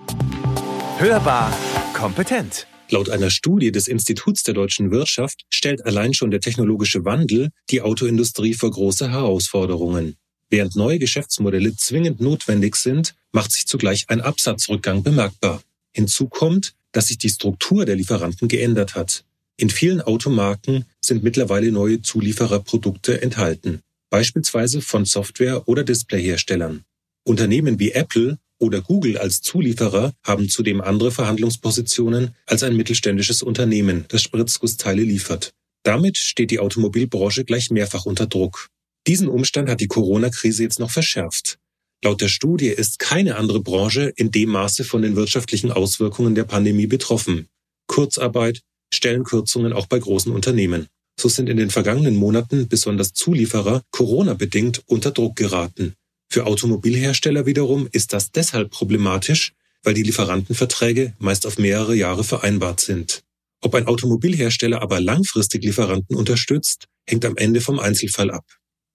Hörbar 0.98 1.54
kompetent. 1.94 2.68
Laut 2.90 3.10
einer 3.10 3.30
Studie 3.30 3.72
des 3.72 3.88
Instituts 3.88 4.44
der 4.44 4.54
deutschen 4.54 4.92
Wirtschaft 4.92 5.46
stellt 5.50 5.86
allein 5.86 6.14
schon 6.14 6.32
der 6.32 6.42
technologische 6.42 7.06
Wandel 7.06 7.50
die 7.70 7.82
Autoindustrie 7.82 8.54
vor 8.54 8.72
große 8.72 9.10
Herausforderungen. 9.10 10.16
Während 10.50 10.76
neue 10.76 11.00
Geschäftsmodelle 11.00 11.76
zwingend 11.76 12.22
notwendig 12.22 12.76
sind, 12.76 13.16
macht 13.32 13.52
sich 13.52 13.66
zugleich 13.66 14.06
ein 14.10 14.22
Absatzrückgang 14.22 15.02
bemerkbar. 15.02 15.64
Hinzu 15.92 16.28
kommt, 16.28 16.76
dass 16.92 17.08
sich 17.08 17.18
die 17.18 17.30
Struktur 17.30 17.86
der 17.86 17.96
Lieferanten 17.96 18.48
geändert 18.48 18.94
hat. 18.96 19.26
In 19.58 19.70
vielen 19.70 20.02
Automarken 20.02 20.86
sind 21.02 21.24
mittlerweile 21.24 21.72
neue 21.72 22.02
Zuliefererprodukte 22.02 23.22
enthalten, 23.22 23.82
beispielsweise 24.10 24.82
von 24.82 25.06
Software- 25.06 25.68
oder 25.68 25.84
Displayherstellern. 25.84 26.84
Unternehmen 27.24 27.80
wie 27.80 27.92
Apple 27.92 28.38
oder 28.64 28.82
Google 28.82 29.18
als 29.18 29.42
Zulieferer 29.42 30.14
haben 30.24 30.50
zudem 30.50 30.82
andere 30.82 31.12
Verhandlungspositionen 31.12 32.36
als 32.46 32.64
ein 32.64 32.76
mittelständisches 32.76 33.44
Unternehmen, 33.44 34.06
das 34.08 34.24
Spritzgussteile 34.24 35.04
liefert. 35.04 35.52
Damit 35.84 36.18
steht 36.18 36.50
die 36.50 36.60
Automobilbranche 36.60 37.44
gleich 37.44 37.70
mehrfach 37.70 38.06
unter 38.06 38.26
Druck. 38.26 38.70
Diesen 39.06 39.28
Umstand 39.28 39.70
hat 39.70 39.82
die 39.82 39.88
Corona-Krise 39.88 40.64
jetzt 40.64 40.80
noch 40.80 40.92
verschärft. 40.92 41.60
Laut 42.04 42.22
der 42.22 42.30
Studie 42.30 42.68
ist 42.68 43.00
keine 43.00 43.36
andere 43.36 43.62
Branche 43.62 44.12
in 44.16 44.32
dem 44.32 44.50
Maße 44.50 44.84
von 44.86 45.02
den 45.02 45.16
wirtschaftlichen 45.16 45.72
Auswirkungen 45.72 46.36
der 46.36 46.46
Pandemie 46.46 46.88
betroffen. 46.88 47.48
Kurzarbeit, 47.88 48.62
Stellenkürzungen 48.94 49.74
auch 49.74 49.88
bei 49.88 50.00
großen 50.00 50.32
Unternehmen. 50.32 50.88
So 51.20 51.30
sind 51.30 51.50
in 51.50 51.58
den 51.58 51.70
vergangenen 51.70 52.16
Monaten 52.16 52.68
besonders 52.68 53.14
Zulieferer 53.14 53.84
Corona-bedingt 53.92 54.84
unter 54.88 55.12
Druck 55.12 55.36
geraten. 55.36 55.96
Für 56.34 56.48
Automobilhersteller 56.48 57.46
wiederum 57.46 57.88
ist 57.92 58.12
das 58.12 58.32
deshalb 58.32 58.72
problematisch, 58.72 59.54
weil 59.84 59.94
die 59.94 60.02
Lieferantenverträge 60.02 61.14
meist 61.20 61.46
auf 61.46 61.60
mehrere 61.60 61.94
Jahre 61.94 62.24
vereinbart 62.24 62.80
sind. 62.80 63.22
Ob 63.62 63.76
ein 63.76 63.86
Automobilhersteller 63.86 64.82
aber 64.82 65.00
langfristig 65.00 65.64
Lieferanten 65.64 66.16
unterstützt, 66.16 66.88
hängt 67.06 67.24
am 67.24 67.38
Ende 67.38 67.62
vom 67.62 67.78
Einzelfall 67.78 68.32
ab. 68.32 68.46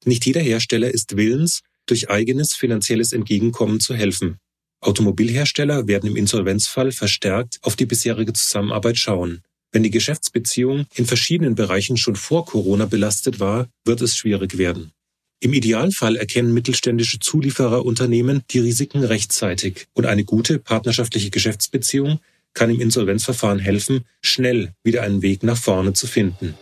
Nicht 0.05 0.27
jeder 0.27 0.41
Hersteller 0.41 0.93
ist 0.93 1.17
willens, 1.17 1.61
durch 1.87 2.11
eigenes 2.11 2.55
finanzielles 2.55 3.13
Entgegenkommen 3.13 3.79
zu 3.79 3.95
helfen. 3.95 4.39
Automobilhersteller 4.81 5.87
werden 5.87 6.11
im 6.11 6.17
Insolvenzfall 6.17 6.91
verstärkt 6.91 7.61
auf 7.63 7.77
die 7.77 7.87
bisherige 7.87 8.33
Zusammenarbeit 8.33 8.99
schauen. 8.99 9.43
Wenn 9.71 9.85
die 9.85 9.93
Geschäftsbeziehung 9.93 10.87
in 10.97 11.07
verschiedenen 11.07 11.55
Bereichen 11.55 11.99
schon 11.99 12.17
vor 12.17 12.47
Corona 12.47 12.87
belastet 12.87 13.39
war, 13.39 13.69
wird 13.85 14.01
es 14.01 14.17
schwierig 14.17 14.59
werden. 14.59 14.91
Im 15.41 15.53
Idealfall 15.53 16.17
erkennen 16.17 16.53
mittelständische 16.53 17.21
Zuliefererunternehmen 17.21 18.43
die 18.51 18.59
Risiken 18.59 19.05
rechtzeitig 19.05 19.87
und 19.95 20.05
eine 20.05 20.25
gute 20.25 20.59
partnerschaftliche 20.59 21.31
Geschäftsbeziehung 21.31 22.19
kann 22.55 22.71
im 22.71 22.81
Insolvenzverfahren 22.81 23.61
helfen, 23.61 24.05
schnell 24.21 24.73
wieder 24.83 25.03
einen 25.03 25.23
Weg 25.23 25.45
nach 25.45 25.57
vorne 25.57 25.93
zu 25.93 26.09
finden. 26.09 26.55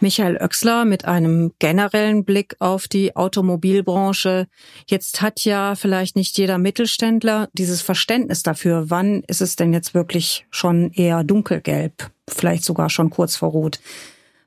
Michael 0.00 0.36
Oechsler 0.36 0.84
mit 0.84 1.06
einem 1.06 1.52
generellen 1.58 2.26
Blick 2.26 2.56
auf 2.58 2.86
die 2.86 3.16
Automobilbranche. 3.16 4.48
Jetzt 4.86 5.22
hat 5.22 5.46
ja 5.46 5.76
vielleicht 5.76 6.14
nicht 6.14 6.36
jeder 6.36 6.58
Mittelständler 6.58 7.48
dieses 7.54 7.80
Verständnis 7.80 8.42
dafür. 8.42 8.90
Wann 8.90 9.22
ist 9.28 9.40
es 9.40 9.56
denn 9.56 9.72
jetzt 9.72 9.94
wirklich 9.94 10.44
schon 10.50 10.90
eher 10.92 11.24
dunkelgelb? 11.24 12.10
Vielleicht 12.28 12.64
sogar 12.64 12.90
schon 12.90 13.08
kurz 13.08 13.36
vor 13.36 13.48
Rot. 13.48 13.80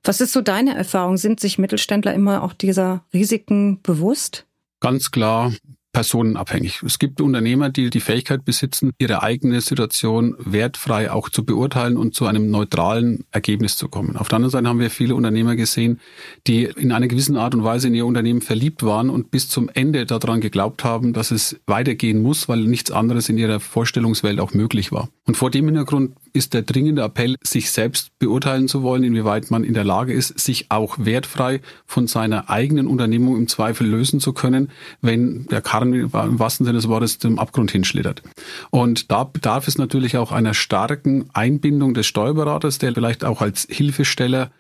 Was 0.03 0.21
ist 0.21 0.33
so 0.33 0.41
deine 0.41 0.75
Erfahrung? 0.75 1.17
Sind 1.17 1.39
sich 1.39 1.57
Mittelständler 1.57 2.13
immer 2.13 2.43
auch 2.43 2.53
dieser 2.53 3.03
Risiken 3.13 3.81
bewusst? 3.81 4.45
Ganz 4.79 5.11
klar 5.11 5.51
personenabhängig. 5.97 6.83
Es 6.85 6.99
gibt 6.99 7.21
Unternehmer, 7.21 7.71
die 7.71 7.89
die 7.89 8.01
Fähigkeit 8.01 8.45
besitzen, 8.45 8.91
ihre 8.99 9.23
eigene 9.23 9.61
Situation 9.61 10.35
wertfrei 10.37 11.09
auch 11.09 11.27
zu 11.27 11.43
beurteilen 11.43 11.97
und 11.97 12.13
zu 12.13 12.27
einem 12.27 12.51
neutralen 12.51 13.25
Ergebnis 13.31 13.77
zu 13.77 13.87
kommen. 13.87 14.15
Auf 14.15 14.27
der 14.27 14.35
anderen 14.35 14.51
Seite 14.51 14.67
haben 14.67 14.79
wir 14.79 14.91
viele 14.91 15.15
Unternehmer 15.15 15.55
gesehen, 15.55 15.99
die 16.45 16.65
in 16.65 16.91
einer 16.91 17.07
gewissen 17.07 17.35
Art 17.35 17.55
und 17.55 17.63
Weise 17.63 17.87
in 17.87 17.95
ihr 17.95 18.05
Unternehmen 18.05 18.41
verliebt 18.41 18.83
waren 18.83 19.09
und 19.09 19.31
bis 19.31 19.49
zum 19.49 19.69
Ende 19.73 20.05
daran 20.05 20.39
geglaubt 20.39 20.83
haben, 20.83 21.13
dass 21.13 21.31
es 21.31 21.59
weitergehen 21.65 22.21
muss, 22.21 22.47
weil 22.47 22.59
nichts 22.59 22.91
anderes 22.91 23.27
in 23.27 23.39
ihrer 23.39 23.59
Vorstellungswelt 23.59 24.39
auch 24.39 24.53
möglich 24.53 24.91
war. 24.91 25.09
Und 25.25 25.35
vor 25.35 25.49
dem 25.49 25.65
Hintergrund 25.65 26.13
ist 26.37 26.53
der 26.53 26.61
dringende 26.61 27.01
Appell, 27.01 27.35
sich 27.43 27.71
selbst 27.71 28.17
beurteilen 28.19 28.67
zu 28.67 28.83
wollen, 28.83 29.03
inwieweit 29.03 29.51
man 29.51 29.63
in 29.63 29.73
der 29.73 29.83
Lage 29.83 30.13
ist, 30.13 30.39
sich 30.39 30.67
auch 30.69 30.97
wertfrei 30.99 31.61
von 31.85 32.07
seiner 32.07 32.49
eigenen 32.49 32.87
Unternehmung 32.87 33.35
im 33.35 33.47
Zweifel 33.47 33.87
lösen 33.87 34.19
zu 34.19 34.33
können, 34.33 34.69
wenn 35.01 35.47
der 35.47 35.61
Karren 35.61 35.93
im 35.93 36.13
wahrsten 36.13 36.65
Sinne 36.65 36.77
des 36.77 36.87
Wortes 36.87 37.19
zum 37.19 37.39
Abgrund 37.39 37.71
hinschlittert. 37.71 38.23
Und 38.69 39.11
da 39.11 39.23
bedarf 39.23 39.67
es 39.67 39.77
natürlich 39.77 40.17
auch 40.17 40.31
einer 40.31 40.53
starken 40.53 41.29
Einbindung 41.33 41.93
des 41.93 42.05
Steuerberaters, 42.07 42.77
der 42.77 42.93
vielleicht 42.93 43.25
auch 43.25 43.41
als 43.41 43.67
Hilfesteller 43.69 44.51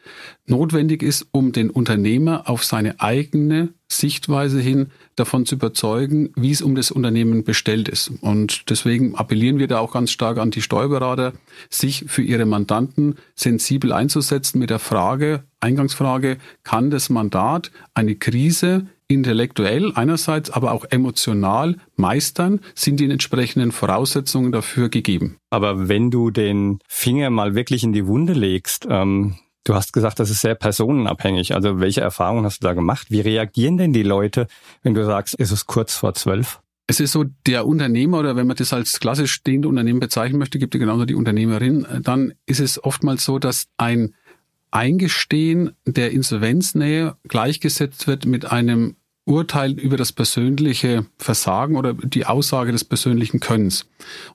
notwendig 0.45 1.03
ist, 1.03 1.27
um 1.31 1.51
den 1.51 1.69
Unternehmer 1.69 2.49
auf 2.49 2.63
seine 2.63 2.99
eigene 2.99 3.69
Sichtweise 3.89 4.59
hin 4.59 4.87
davon 5.15 5.45
zu 5.45 5.55
überzeugen, 5.55 6.31
wie 6.35 6.51
es 6.51 6.61
um 6.61 6.75
das 6.75 6.91
Unternehmen 6.91 7.43
bestellt 7.43 7.87
ist. 7.87 8.11
Und 8.21 8.69
deswegen 8.69 9.15
appellieren 9.15 9.59
wir 9.59 9.67
da 9.67 9.79
auch 9.79 9.93
ganz 9.93 10.11
stark 10.11 10.37
an 10.37 10.51
die 10.51 10.61
Steuerberater, 10.61 11.33
sich 11.69 12.05
für 12.07 12.21
ihre 12.21 12.45
Mandanten 12.45 13.15
sensibel 13.35 13.93
einzusetzen 13.93 14.59
mit 14.59 14.69
der 14.69 14.79
Frage, 14.79 15.43
Eingangsfrage, 15.59 16.37
kann 16.63 16.91
das 16.91 17.09
Mandat 17.09 17.71
eine 17.93 18.15
Krise 18.15 18.87
intellektuell 19.07 19.93
einerseits, 19.95 20.49
aber 20.49 20.73
auch 20.73 20.85
emotional 20.89 21.77
meistern, 21.95 22.59
sind 22.75 22.99
die 22.99 23.09
entsprechenden 23.09 23.71
Voraussetzungen 23.71 24.51
dafür 24.51 24.89
gegeben. 24.89 25.37
Aber 25.49 25.87
wenn 25.87 26.11
du 26.11 26.29
den 26.29 26.79
Finger 26.87 27.29
mal 27.29 27.55
wirklich 27.55 27.83
in 27.83 27.93
die 27.93 28.05
Wunde 28.05 28.33
legst, 28.33 28.85
ähm, 28.89 29.35
du 29.67 29.75
hast 29.75 29.93
gesagt, 29.93 30.19
das 30.19 30.29
ist 30.29 30.41
sehr 30.41 30.55
personenabhängig. 30.55 31.53
Also 31.53 31.79
welche 31.79 32.01
Erfahrungen 32.01 32.45
hast 32.45 32.63
du 32.63 32.67
da 32.67 32.73
gemacht? 32.73 33.07
Wie 33.09 33.21
reagieren 33.21 33.77
denn 33.77 33.93
die 33.93 34.03
Leute, 34.03 34.47
wenn 34.83 34.93
du 34.93 35.05
sagst, 35.05 35.35
ist 35.35 35.51
es 35.51 35.65
kurz 35.65 35.95
vor 35.95 36.13
zwölf? 36.13 36.61
Es 36.87 37.01
ist 37.01 37.11
so, 37.11 37.25
der 37.45 37.67
Unternehmer 37.67 38.19
oder 38.19 38.37
wenn 38.37 38.47
man 38.47 38.55
das 38.55 38.71
als 38.71 38.99
klassisch 38.99 39.33
stehende 39.33 39.67
Unternehmen 39.67 39.99
bezeichnen 39.99 40.39
möchte, 40.39 40.57
gibt 40.57 40.73
es 40.73 40.79
genauso 40.79 41.03
die 41.03 41.15
Unternehmerin, 41.15 41.85
dann 42.01 42.33
ist 42.45 42.61
es 42.61 42.81
oftmals 42.81 43.25
so, 43.25 43.39
dass 43.39 43.67
ein 43.75 44.15
Eingestehen 44.71 45.71
der 45.85 46.11
Insolvenznähe 46.11 47.15
gleichgesetzt 47.27 48.07
wird 48.07 48.25
mit 48.25 48.45
einem 48.51 48.96
Urteil 49.27 49.73
über 49.73 49.97
das 49.97 50.11
persönliche 50.11 51.05
Versagen 51.17 51.75
oder 51.75 51.93
die 51.93 52.25
Aussage 52.25 52.71
des 52.71 52.83
persönlichen 52.83 53.39
Könnens. 53.39 53.85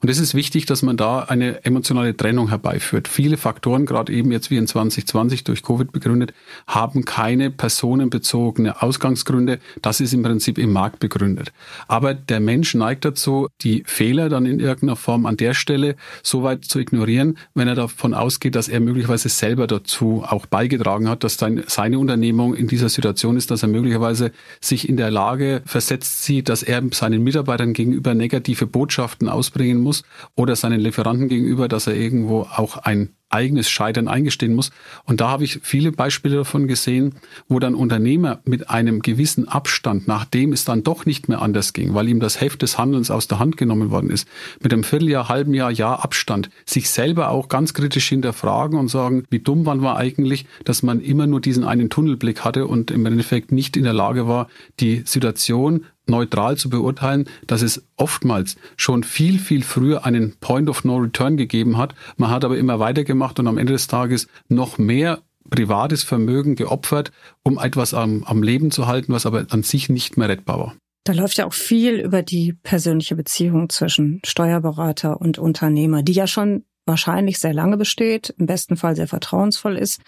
Und 0.00 0.08
es 0.08 0.18
ist 0.18 0.34
wichtig, 0.34 0.66
dass 0.66 0.82
man 0.82 0.96
da 0.96 1.20
eine 1.20 1.64
emotionale 1.64 2.16
Trennung 2.16 2.49
herbeiführt. 2.49 3.08
Viele 3.08 3.37
Faktoren, 3.37 3.87
gerade 3.87 4.12
eben 4.12 4.32
jetzt 4.32 4.50
wie 4.50 4.56
in 4.56 4.66
2020 4.66 5.44
durch 5.44 5.62
Covid 5.62 5.92
begründet, 5.92 6.34
haben 6.66 7.04
keine 7.04 7.50
personenbezogene 7.50 8.82
Ausgangsgründe. 8.82 9.61
Das 9.80 10.00
ist 10.00 10.12
im 10.12 10.22
Prinzip 10.22 10.58
im 10.58 10.72
Markt 10.72 10.99
begründet. 10.99 11.52
Aber 11.88 12.14
der 12.14 12.40
Mensch 12.40 12.75
neigt 12.75 13.04
dazu, 13.04 13.49
die 13.62 13.84
Fehler 13.87 14.28
dann 14.28 14.46
in 14.46 14.61
irgendeiner 14.61 14.96
Form 14.96 15.26
an 15.26 15.37
der 15.37 15.54
Stelle 15.54 15.96
so 16.22 16.42
weit 16.42 16.64
zu 16.64 16.78
ignorieren, 16.78 17.38
wenn 17.54 17.68
er 17.68 17.75
davon 17.75 18.14
ausgeht, 18.14 18.54
dass 18.54 18.68
er 18.68 18.80
möglicherweise 18.80 19.28
selber 19.28 19.66
dazu 19.66 20.22
auch 20.26 20.46
beigetragen 20.46 21.08
hat, 21.08 21.25
dass 21.25 21.38
seine 21.38 21.99
Unternehmung 21.99 22.54
in 22.54 22.66
dieser 22.66 22.88
Situation 22.88 23.37
ist, 23.37 23.50
dass 23.50 23.62
er 23.62 23.68
möglicherweise 23.68 24.32
sich 24.61 24.81
sich 24.82 24.88
in 24.88 24.96
der 24.96 25.10
Lage 25.10 25.62
versetzt 25.64 26.24
sieht, 26.24 26.48
dass 26.48 26.62
er 26.62 26.82
seinen 26.92 27.22
Mitarbeitern 27.22 27.72
gegenüber 27.72 28.14
negative 28.14 28.66
Botschaften 28.66 29.28
ausbringen 29.28 29.80
muss 29.80 30.02
oder 30.34 30.56
seinen 30.56 30.80
Lieferanten 30.80 31.28
gegenüber, 31.28 31.68
dass 31.68 31.86
er 31.86 31.94
irgendwo 31.94 32.42
auch 32.42 32.76
ein 32.78 33.10
eigenes 33.32 33.70
Scheitern 33.70 34.08
eingestehen 34.08 34.54
muss. 34.54 34.70
Und 35.04 35.20
da 35.20 35.28
habe 35.28 35.44
ich 35.44 35.60
viele 35.62 35.92
Beispiele 35.92 36.36
davon 36.36 36.68
gesehen, 36.68 37.14
wo 37.48 37.58
dann 37.58 37.74
Unternehmer 37.74 38.40
mit 38.44 38.70
einem 38.70 39.00
gewissen 39.00 39.48
Abstand, 39.48 40.06
nachdem 40.08 40.52
es 40.52 40.64
dann 40.64 40.82
doch 40.82 41.06
nicht 41.06 41.28
mehr 41.28 41.42
anders 41.42 41.72
ging, 41.72 41.94
weil 41.94 42.08
ihm 42.08 42.20
das 42.20 42.40
Heft 42.40 42.62
des 42.62 42.78
Handelns 42.78 43.10
aus 43.10 43.28
der 43.28 43.38
Hand 43.38 43.56
genommen 43.56 43.90
worden 43.90 44.10
ist, 44.10 44.28
mit 44.60 44.72
einem 44.72 44.84
Vierteljahr, 44.84 45.28
halben 45.28 45.54
Jahr, 45.54 45.70
Jahr 45.70 46.04
Abstand, 46.04 46.50
sich 46.66 46.90
selber 46.90 47.30
auch 47.30 47.48
ganz 47.48 47.74
kritisch 47.74 48.08
hinterfragen 48.08 48.78
und 48.78 48.88
sagen, 48.88 49.24
wie 49.30 49.40
dumm 49.40 49.62
man 49.62 49.82
war 49.82 49.96
eigentlich, 49.96 50.46
dass 50.64 50.82
man 50.82 51.00
immer 51.00 51.26
nur 51.26 51.40
diesen 51.40 51.64
einen 51.64 51.90
Tunnelblick 51.90 52.44
hatte 52.44 52.66
und 52.66 52.90
im 52.90 53.06
Endeffekt 53.06 53.52
nicht 53.52 53.76
in 53.76 53.84
der 53.84 53.92
Lage 53.92 54.28
war, 54.28 54.48
die 54.80 55.02
Situation 55.04 55.84
neutral 56.06 56.56
zu 56.56 56.71
beurteilen, 56.71 57.28
dass 57.47 57.62
es 57.62 57.85
oftmals 57.97 58.56
schon 58.76 59.04
viel, 59.04 59.38
viel 59.38 59.62
früher 59.62 60.04
einen 60.04 60.37
Point 60.37 60.68
of 60.68 60.85
No 60.85 60.97
Return 60.97 61.37
gegeben 61.37 61.76
hat. 61.76 61.94
Man 62.16 62.30
hat 62.30 62.44
aber 62.44 62.59
immer 62.59 62.78
weitergemacht 62.78 63.38
und 63.38 63.47
am 63.47 63.59
Ende 63.59 63.73
des 63.73 63.87
Tages 63.87 64.28
noch 64.49 64.78
mehr 64.78 65.21
privates 65.50 66.02
Vermögen 66.02 66.54
geopfert, 66.54 67.12
um 67.42 67.59
etwas 67.59 67.94
am, 67.94 68.25
am 68.25 68.42
Leben 68.42 68.71
zu 68.71 68.87
halten, 68.87 69.12
was 69.12 69.26
aber 69.26 69.47
an 69.50 69.62
sich 69.62 69.88
nicht 69.88 70.16
mehr 70.16 70.28
rettbar 70.28 70.59
war. 70.59 70.76
Da 71.04 71.12
läuft 71.12 71.38
ja 71.38 71.47
auch 71.47 71.52
viel 71.52 71.94
über 71.94 72.23
die 72.23 72.52
persönliche 72.52 73.16
Beziehung 73.16 73.68
zwischen 73.68 74.21
Steuerberater 74.25 75.21
und 75.21 75.38
Unternehmer, 75.38 76.02
die 76.02 76.12
ja 76.12 76.26
schon 76.26 76.64
wahrscheinlich 76.87 77.38
sehr 77.38 77.52
lange 77.52 77.76
besteht, 77.76 78.35
im 78.38 78.47
besten 78.47 78.76
Fall 78.76 78.97
sehr 78.97 79.09
vertrauensvoll 79.09 79.76
ist. 79.76 80.00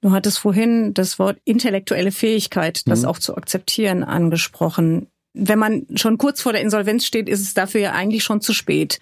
Du 0.00 0.12
hattest 0.12 0.38
vorhin 0.38 0.94
das 0.94 1.18
Wort 1.18 1.38
intellektuelle 1.44 2.12
Fähigkeit, 2.12 2.82
das 2.86 3.02
mhm. 3.02 3.08
auch 3.08 3.18
zu 3.18 3.36
akzeptieren, 3.36 4.04
angesprochen 4.04 5.08
wenn 5.34 5.58
man 5.58 5.86
schon 5.94 6.18
kurz 6.18 6.40
vor 6.40 6.52
der 6.52 6.62
Insolvenz 6.62 7.04
steht, 7.04 7.28
ist 7.28 7.40
es 7.40 7.54
dafür 7.54 7.80
ja 7.80 7.92
eigentlich 7.92 8.24
schon 8.24 8.40
zu 8.40 8.52
spät. 8.52 8.98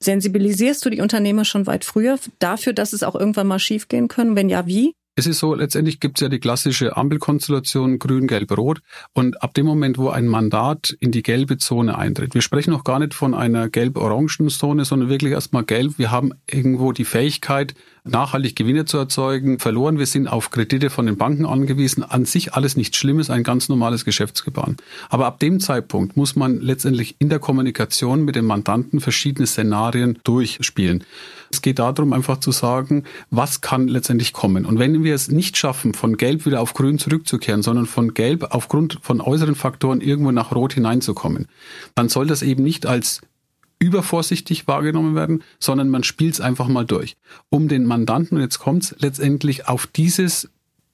Sensibilisierst 0.00 0.84
du 0.84 0.90
die 0.90 1.00
Unternehmer 1.00 1.44
schon 1.44 1.66
weit 1.66 1.84
früher 1.84 2.18
dafür, 2.38 2.72
dass 2.72 2.92
es 2.92 3.02
auch 3.02 3.14
irgendwann 3.14 3.46
mal 3.46 3.58
schiefgehen 3.58 4.08
können? 4.08 4.36
Wenn 4.36 4.48
ja, 4.48 4.66
wie? 4.66 4.94
Es 5.18 5.26
ist 5.26 5.40
so, 5.40 5.52
letztendlich 5.52 5.98
gibt 5.98 6.18
es 6.18 6.20
ja 6.22 6.28
die 6.28 6.38
klassische 6.38 6.96
Ampelkonstellation 6.96 7.98
grün, 7.98 8.28
gelb, 8.28 8.56
rot. 8.56 8.78
Und 9.14 9.42
ab 9.42 9.52
dem 9.52 9.66
Moment, 9.66 9.98
wo 9.98 10.10
ein 10.10 10.28
Mandat 10.28 10.96
in 11.00 11.10
die 11.10 11.24
gelbe 11.24 11.58
Zone 11.58 11.98
eintritt, 11.98 12.34
wir 12.34 12.40
sprechen 12.40 12.70
noch 12.70 12.84
gar 12.84 13.00
nicht 13.00 13.14
von 13.14 13.34
einer 13.34 13.68
gelb-orangen 13.68 14.48
Zone, 14.48 14.84
sondern 14.84 15.08
wirklich 15.08 15.32
erstmal 15.32 15.64
gelb. 15.64 15.94
Wir 15.98 16.12
haben 16.12 16.34
irgendwo 16.48 16.92
die 16.92 17.04
Fähigkeit, 17.04 17.74
nachhaltig 18.04 18.54
Gewinne 18.54 18.84
zu 18.84 18.96
erzeugen, 18.96 19.58
verloren. 19.58 19.98
Wir 19.98 20.06
sind 20.06 20.28
auf 20.28 20.50
Kredite 20.50 20.88
von 20.88 21.06
den 21.06 21.16
Banken 21.16 21.46
angewiesen. 21.46 22.04
An 22.04 22.24
sich 22.24 22.54
alles 22.54 22.76
nichts 22.76 22.96
Schlimmes, 22.96 23.28
ein 23.28 23.42
ganz 23.42 23.68
normales 23.68 24.04
Geschäftsgebaren. 24.04 24.76
Aber 25.08 25.26
ab 25.26 25.40
dem 25.40 25.58
Zeitpunkt 25.58 26.16
muss 26.16 26.36
man 26.36 26.60
letztendlich 26.60 27.16
in 27.18 27.28
der 27.28 27.40
Kommunikation 27.40 28.24
mit 28.24 28.36
dem 28.36 28.46
Mandanten 28.46 29.00
verschiedene 29.00 29.48
Szenarien 29.48 30.20
durchspielen. 30.22 31.02
Es 31.50 31.62
geht 31.62 31.78
darum, 31.78 32.12
einfach 32.12 32.40
zu 32.40 32.52
sagen, 32.52 33.04
was 33.30 33.60
kann 33.60 33.88
letztendlich 33.88 34.32
kommen. 34.32 34.66
Und 34.66 34.78
wenn 34.78 35.02
wir 35.04 35.14
es 35.14 35.30
nicht 35.30 35.56
schaffen, 35.56 35.94
von 35.94 36.16
Gelb 36.16 36.46
wieder 36.46 36.60
auf 36.60 36.74
Grün 36.74 36.98
zurückzukehren, 36.98 37.62
sondern 37.62 37.86
von 37.86 38.14
Gelb 38.14 38.48
aufgrund 38.50 38.98
von 39.02 39.20
äußeren 39.20 39.54
Faktoren 39.54 40.00
irgendwo 40.00 40.30
nach 40.30 40.54
Rot 40.54 40.74
hineinzukommen, 40.74 41.46
dann 41.94 42.08
soll 42.08 42.26
das 42.26 42.42
eben 42.42 42.62
nicht 42.62 42.86
als 42.86 43.22
übervorsichtig 43.78 44.66
wahrgenommen 44.66 45.14
werden, 45.14 45.42
sondern 45.60 45.88
man 45.88 46.02
spielt 46.02 46.34
es 46.34 46.40
einfach 46.40 46.68
mal 46.68 46.84
durch, 46.84 47.16
um 47.48 47.68
den 47.68 47.84
Mandanten, 47.84 48.36
und 48.36 48.42
jetzt 48.42 48.58
kommt's, 48.58 48.94
letztendlich 48.98 49.68
auf 49.68 49.86
dieses 49.86 50.50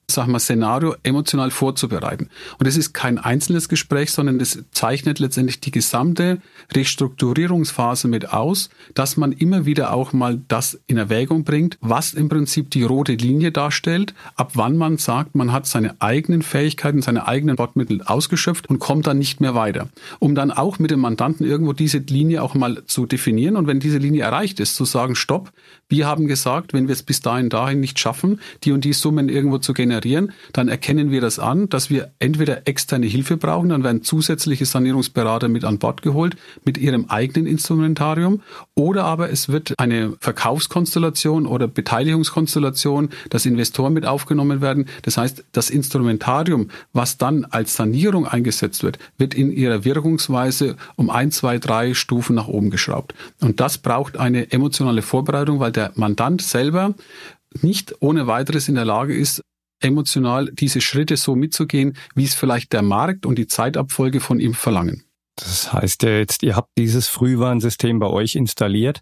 sag 0.07 0.27
mal, 0.27 0.39
Szenario 0.39 0.95
emotional 1.03 1.51
vorzubereiten. 1.51 2.29
Und 2.59 2.67
es 2.67 2.77
ist 2.77 2.93
kein 2.93 3.17
einzelnes 3.17 3.69
Gespräch, 3.69 4.11
sondern 4.11 4.39
es 4.39 4.63
zeichnet 4.71 5.19
letztendlich 5.19 5.59
die 5.59 5.71
gesamte 5.71 6.39
Restrukturierungsphase 6.73 8.07
mit 8.07 8.31
aus, 8.31 8.69
dass 8.93 9.17
man 9.17 9.31
immer 9.31 9.65
wieder 9.65 9.93
auch 9.93 10.13
mal 10.13 10.41
das 10.47 10.79
in 10.87 10.97
Erwägung 10.97 11.43
bringt, 11.43 11.77
was 11.81 12.13
im 12.13 12.29
Prinzip 12.29 12.69
die 12.71 12.83
rote 12.83 13.13
Linie 13.13 13.51
darstellt, 13.51 14.13
ab 14.35 14.51
wann 14.53 14.77
man 14.77 14.97
sagt, 14.97 15.35
man 15.35 15.51
hat 15.51 15.65
seine 15.65 15.99
eigenen 15.99 16.41
Fähigkeiten, 16.41 17.01
seine 17.01 17.27
eigenen 17.27 17.57
Wortmittel 17.57 18.01
ausgeschöpft 18.03 18.69
und 18.69 18.79
kommt 18.79 19.07
dann 19.07 19.17
nicht 19.17 19.41
mehr 19.41 19.55
weiter. 19.55 19.89
Um 20.19 20.35
dann 20.35 20.51
auch 20.51 20.79
mit 20.79 20.91
dem 20.91 20.99
Mandanten 20.99 21.45
irgendwo 21.45 21.73
diese 21.73 21.97
Linie 21.97 22.43
auch 22.43 22.53
mal 22.53 22.83
zu 22.85 23.05
definieren 23.05 23.55
und 23.55 23.67
wenn 23.67 23.79
diese 23.79 23.97
Linie 23.97 24.23
erreicht 24.23 24.59
ist, 24.59 24.75
zu 24.75 24.85
sagen, 24.85 25.15
stopp, 25.15 25.51
wir 25.89 26.07
haben 26.07 26.27
gesagt, 26.27 26.73
wenn 26.73 26.87
wir 26.87 26.93
es 26.93 27.03
bis 27.03 27.21
dahin 27.21 27.49
dahin 27.49 27.79
nicht 27.79 27.99
schaffen, 27.99 28.39
die 28.63 28.71
und 28.71 28.83
die 28.85 28.93
Summen 28.93 29.29
irgendwo 29.29 29.57
zu 29.59 29.73
generieren, 29.73 29.94
generieren, 29.95 30.33
dann 30.53 30.67
erkennen 30.67 31.11
wir 31.11 31.21
das 31.21 31.39
an, 31.39 31.69
dass 31.69 31.89
wir 31.89 32.11
entweder 32.19 32.67
externe 32.67 33.05
Hilfe 33.05 33.37
brauchen, 33.37 33.69
dann 33.69 33.83
werden 33.83 34.03
zusätzliche 34.03 34.65
Sanierungsberater 34.65 35.47
mit 35.47 35.63
an 35.63 35.79
Bord 35.79 36.01
geholt 36.01 36.35
mit 36.65 36.77
ihrem 36.77 37.05
eigenen 37.05 37.47
Instrumentarium 37.47 38.41
oder 38.75 39.05
aber 39.05 39.29
es 39.29 39.49
wird 39.49 39.73
eine 39.77 40.13
Verkaufskonstellation 40.19 41.45
oder 41.45 41.67
Beteiligungskonstellation, 41.67 43.09
dass 43.29 43.45
Investoren 43.45 43.93
mit 43.93 44.05
aufgenommen 44.05 44.61
werden. 44.61 44.87
Das 45.03 45.17
heißt, 45.17 45.45
das 45.51 45.69
Instrumentarium, 45.69 46.69
was 46.93 47.17
dann 47.17 47.45
als 47.45 47.75
Sanierung 47.75 48.27
eingesetzt 48.27 48.83
wird, 48.83 48.99
wird 49.17 49.33
in 49.33 49.51
ihrer 49.51 49.85
Wirkungsweise 49.85 50.75
um 50.95 51.09
ein, 51.09 51.31
zwei, 51.31 51.57
drei 51.57 51.93
Stufen 51.93 52.35
nach 52.35 52.47
oben 52.47 52.69
geschraubt. 52.69 53.13
Und 53.41 53.59
das 53.59 53.77
braucht 53.77 54.17
eine 54.17 54.51
emotionale 54.51 55.01
Vorbereitung, 55.01 55.59
weil 55.59 55.71
der 55.71 55.91
Mandant 55.95 56.41
selber 56.41 56.95
nicht 57.61 57.95
ohne 58.01 58.27
weiteres 58.27 58.67
in 58.67 58.75
der 58.75 58.85
Lage 58.85 59.15
ist, 59.15 59.41
emotional 59.85 60.51
diese 60.51 60.81
Schritte 60.81 61.15
so 61.17 61.35
mitzugehen, 61.35 61.95
wie 62.15 62.25
es 62.25 62.33
vielleicht 62.33 62.73
der 62.73 62.81
Markt 62.81 63.25
und 63.25 63.37
die 63.37 63.47
Zeitabfolge 63.47 64.19
von 64.19 64.39
ihm 64.39 64.53
verlangen. 64.53 65.03
Das 65.35 65.71
heißt 65.73 66.03
ja 66.03 66.17
jetzt, 66.17 66.43
ihr 66.43 66.55
habt 66.55 66.69
dieses 66.77 67.07
Frühwarnsystem 67.07 67.99
bei 67.99 68.07
euch 68.07 68.35
installiert. 68.35 69.01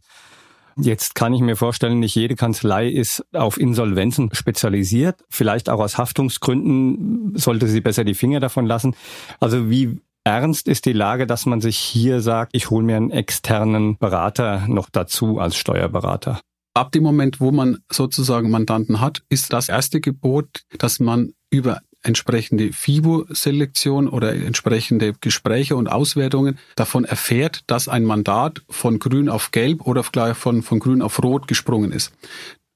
Jetzt 0.75 1.13
kann 1.13 1.33
ich 1.33 1.41
mir 1.41 1.55
vorstellen, 1.55 1.99
nicht 1.99 2.15
jede 2.15 2.35
Kanzlei 2.35 2.87
ist 2.87 3.23
auf 3.31 3.59
Insolvenzen 3.59 4.29
spezialisiert. 4.33 5.23
Vielleicht 5.29 5.69
auch 5.69 5.79
aus 5.79 5.99
Haftungsgründen 5.99 7.37
sollte 7.37 7.67
sie 7.67 7.81
besser 7.81 8.03
die 8.03 8.15
Finger 8.15 8.39
davon 8.39 8.65
lassen. 8.65 8.95
Also 9.39 9.69
wie 9.69 10.01
ernst 10.23 10.67
ist 10.67 10.85
die 10.85 10.93
Lage, 10.93 11.27
dass 11.27 11.45
man 11.45 11.61
sich 11.61 11.77
hier 11.77 12.21
sagt, 12.21 12.55
ich 12.55 12.71
hole 12.71 12.83
mir 12.83 12.97
einen 12.97 13.11
externen 13.11 13.97
Berater 13.97 14.65
noch 14.67 14.89
dazu 14.89 15.37
als 15.37 15.55
Steuerberater? 15.55 16.39
Ab 16.75 16.91
dem 16.91 17.03
Moment, 17.03 17.39
wo 17.39 17.51
man 17.51 17.79
sozusagen 17.91 18.49
Mandanten 18.49 18.99
hat, 18.99 19.21
ist 19.29 19.53
das 19.53 19.69
erste 19.69 20.01
Gebot, 20.01 20.63
dass 20.79 20.99
man 20.99 21.33
über 21.51 21.81
entsprechende 22.01 22.73
FIBO-Selektion 22.73 24.09
oder 24.09 24.33
entsprechende 24.33 25.13
Gespräche 25.21 25.75
und 25.75 25.87
Auswertungen 25.87 26.57
davon 26.75 27.05
erfährt, 27.05 27.61
dass 27.67 27.87
ein 27.87 28.03
Mandat 28.03 28.61
von 28.69 28.99
grün 28.99 29.29
auf 29.29 29.51
gelb 29.51 29.85
oder 29.87 30.03
von, 30.03 30.63
von 30.63 30.79
grün 30.79 31.01
auf 31.01 31.23
rot 31.23 31.47
gesprungen 31.47 31.91
ist. 31.91 32.11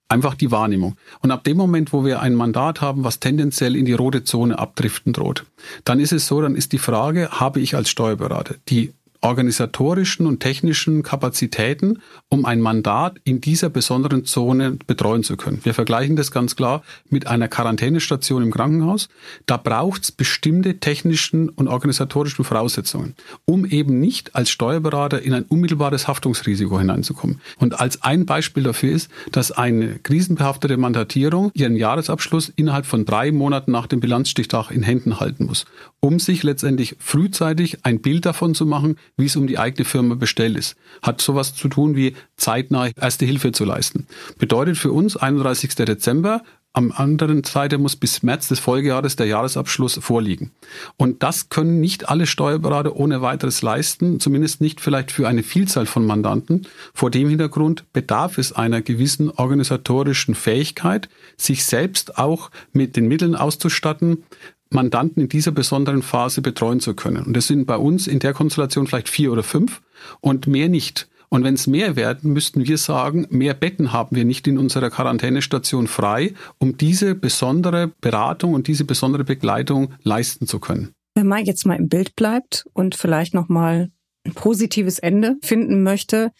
Einfach 0.10 0.36
die 0.36 0.52
Wahrnehmung. 0.52 0.96
Und 1.20 1.32
ab 1.32 1.44
dem 1.44 1.58
Moment, 1.58 1.92
wo 1.92 2.06
wir 2.06 2.22
ein 2.22 2.34
Mandat 2.34 2.80
haben, 2.80 3.04
was 3.04 3.20
tendenziell 3.20 3.76
in 3.76 3.84
die 3.84 3.94
rote 3.94 4.24
Zone 4.24 4.58
abdriften 4.58 5.12
droht, 5.12 5.46
dann 5.84 6.00
ist 6.00 6.14
es 6.14 6.28
so, 6.28 6.42
dann 6.42 6.56
ist 6.56 6.72
die 6.72 6.78
Frage, 6.78 7.30
habe 7.32 7.60
ich 7.60 7.76
als 7.76 7.90
Steuerberater 7.90 8.56
die 8.70 8.94
organisatorischen 9.28 10.26
und 10.26 10.40
technischen 10.40 11.04
Kapazitäten, 11.04 12.00
um 12.30 12.46
ein 12.46 12.62
Mandat 12.62 13.18
in 13.26 13.42
dieser 13.42 13.70
besonderen 13.70 14.24
Zone 14.24 14.78
betreuen 14.88 15.24
zu 15.24 15.36
können. 15.36 15.60
Wir 15.64 15.74
vergleichen 15.74 16.16
das 16.16 16.32
ganz 16.32 16.56
klar 16.56 16.82
mit 17.10 17.28
einer 17.28 17.50
Quarantänestation 17.50 18.42
im 18.42 18.52
Krankenhaus. 18.52 19.10
Da 19.46 19.58
braucht 19.58 20.04
es 20.04 20.12
bestimmte 20.14 20.80
technischen 20.80 21.50
und 21.50 21.68
organisatorischen 21.68 22.46
Voraussetzungen, 22.46 23.16
um 23.44 23.66
eben 23.66 24.00
nicht 24.00 24.34
als 24.34 24.50
Steuerberater 24.50 25.22
in 25.22 25.34
ein 25.34 25.44
unmittelbares 25.44 26.08
Haftungsrisiko 26.08 26.80
hineinzukommen. 26.80 27.42
Und 27.58 27.82
als 27.82 28.04
ein 28.04 28.26
Beispiel 28.26 28.64
dafür 28.64 28.94
ist, 28.94 29.12
dass 29.34 29.52
eine 29.52 30.00
krisenbehaftete 30.00 30.78
Mandatierung 30.78 31.52
ihren 31.54 31.76
Jahresabschluss 31.76 32.50
innerhalb 32.56 32.86
von 32.86 33.04
drei 33.04 33.34
Monaten 33.34 33.72
nach 33.72 33.88
dem 33.88 34.00
Bilanzstichtag 34.00 34.72
in 34.72 34.84
Händen 34.84 35.20
halten 35.20 35.48
muss, 35.48 35.66
um 36.00 36.20
sich 36.20 36.44
letztendlich 36.44 36.96
frühzeitig 37.00 37.84
ein 37.84 38.00
Bild 38.02 38.26
davon 38.26 38.56
zu 38.56 38.66
machen, 38.66 38.96
wie 39.18 39.26
es 39.26 39.36
um 39.36 39.48
die 39.48 39.60
eigene 39.60 39.86
Firma 39.86 40.16
bestellt 40.16 40.58
ist. 40.58 40.76
Hat 41.02 41.22
sowas 41.22 41.54
zu 41.54 41.68
tun 41.68 41.96
wie 41.96 42.16
zeitnah 42.38 42.90
erste 42.96 43.26
Hilfe 43.26 43.52
zu 43.52 43.66
leisten. 43.66 44.08
Bedeutet 44.38 44.78
für 44.78 44.92
uns 44.92 45.18
31. 45.18 45.76
Dezember, 45.76 46.44
am 46.78 46.92
anderen 46.96 47.44
Seite 47.44 47.80
muss 47.80 47.96
bis 47.96 48.22
März 48.22 48.50
des 48.50 48.60
Folgejahres 48.60 49.16
der 49.16 49.26
Jahresabschluss 49.26 49.96
vorliegen. 49.96 50.52
Und 50.96 51.24
das 51.24 51.50
können 51.50 51.80
nicht 51.80 52.08
alle 52.08 52.28
Steuerberater 52.28 52.96
ohne 52.96 53.24
weiteres 53.24 53.64
leisten, 53.64 54.20
zumindest 54.20 54.62
nicht 54.62 54.80
vielleicht 54.80 55.10
für 55.10 55.28
eine 55.28 55.42
Vielzahl 55.42 55.88
von 55.88 56.06
Mandanten. 56.06 56.68
Vor 56.94 57.10
dem 57.10 57.30
Hintergrund 57.30 57.92
bedarf 57.94 58.38
es 58.38 58.52
einer 58.52 58.84
gewissen 58.84 59.32
organisatorischen 59.32 60.36
Fähigkeit, 60.36 61.10
sich 61.36 61.66
selbst 61.66 62.20
auch 62.20 62.52
mit 62.74 62.96
den 62.96 63.08
Mitteln 63.08 63.36
auszustatten, 63.36 64.24
Mandanten 64.70 65.24
in 65.24 65.30
dieser 65.30 65.52
besonderen 65.52 66.02
Phase 66.02 66.42
betreuen 66.42 66.80
zu 66.80 66.94
können. 66.94 67.26
Und 67.26 67.36
das 67.36 67.48
sind 67.48 67.66
bei 67.66 67.78
uns 67.78 68.08
in 68.08 68.20
der 68.20 68.34
Konstellation 68.34 68.88
vielleicht 68.88 69.10
vier 69.10 69.32
oder 69.32 69.44
fünf 69.44 69.82
und 70.22 70.48
mehr 70.48 70.70
nicht. 70.70 71.08
Und 71.30 71.44
wenn 71.44 71.56
es 71.56 71.68
mehr 71.68 71.96
werden, 71.96 72.32
müssten 72.32 72.68
wir 72.68 72.78
sagen, 72.78 73.28
mehr 73.30 73.54
Betten 73.54 73.92
haben 73.92 74.16
wir 74.16 74.24
nicht 74.24 74.48
in 74.48 74.58
unserer 74.58 74.90
Quarantänestation 74.90 75.88
frei, 75.88 76.34
um 76.58 76.78
diese 76.78 77.16
besondere 77.16 77.92
Beratung 78.00 78.54
und 78.54 78.68
diese 78.68 78.86
besondere 78.86 79.26
Begleitung 79.26 79.94
leisten 80.04 80.48
zu 80.48 80.60
können. 80.60 80.94
Wenn 81.16 81.28
man 81.28 81.44
jetzt 81.46 81.66
mal 81.66 81.76
im 81.76 81.90
Bild 81.90 82.16
bleibt 82.16 82.66
und 82.74 82.96
vielleicht 82.96 83.34
noch 83.34 83.50
mal 83.50 83.92
ein 84.24 84.34
positives 84.34 85.00
Ende 85.00 85.38
finden 85.42 85.84
möchte, 85.84 86.32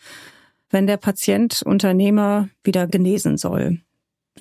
wenn 0.70 0.88
der 0.88 0.98
Patient 0.98 1.62
Unternehmer 1.66 2.50
wieder 2.64 2.88
genesen 2.88 3.38
soll. 3.38 3.82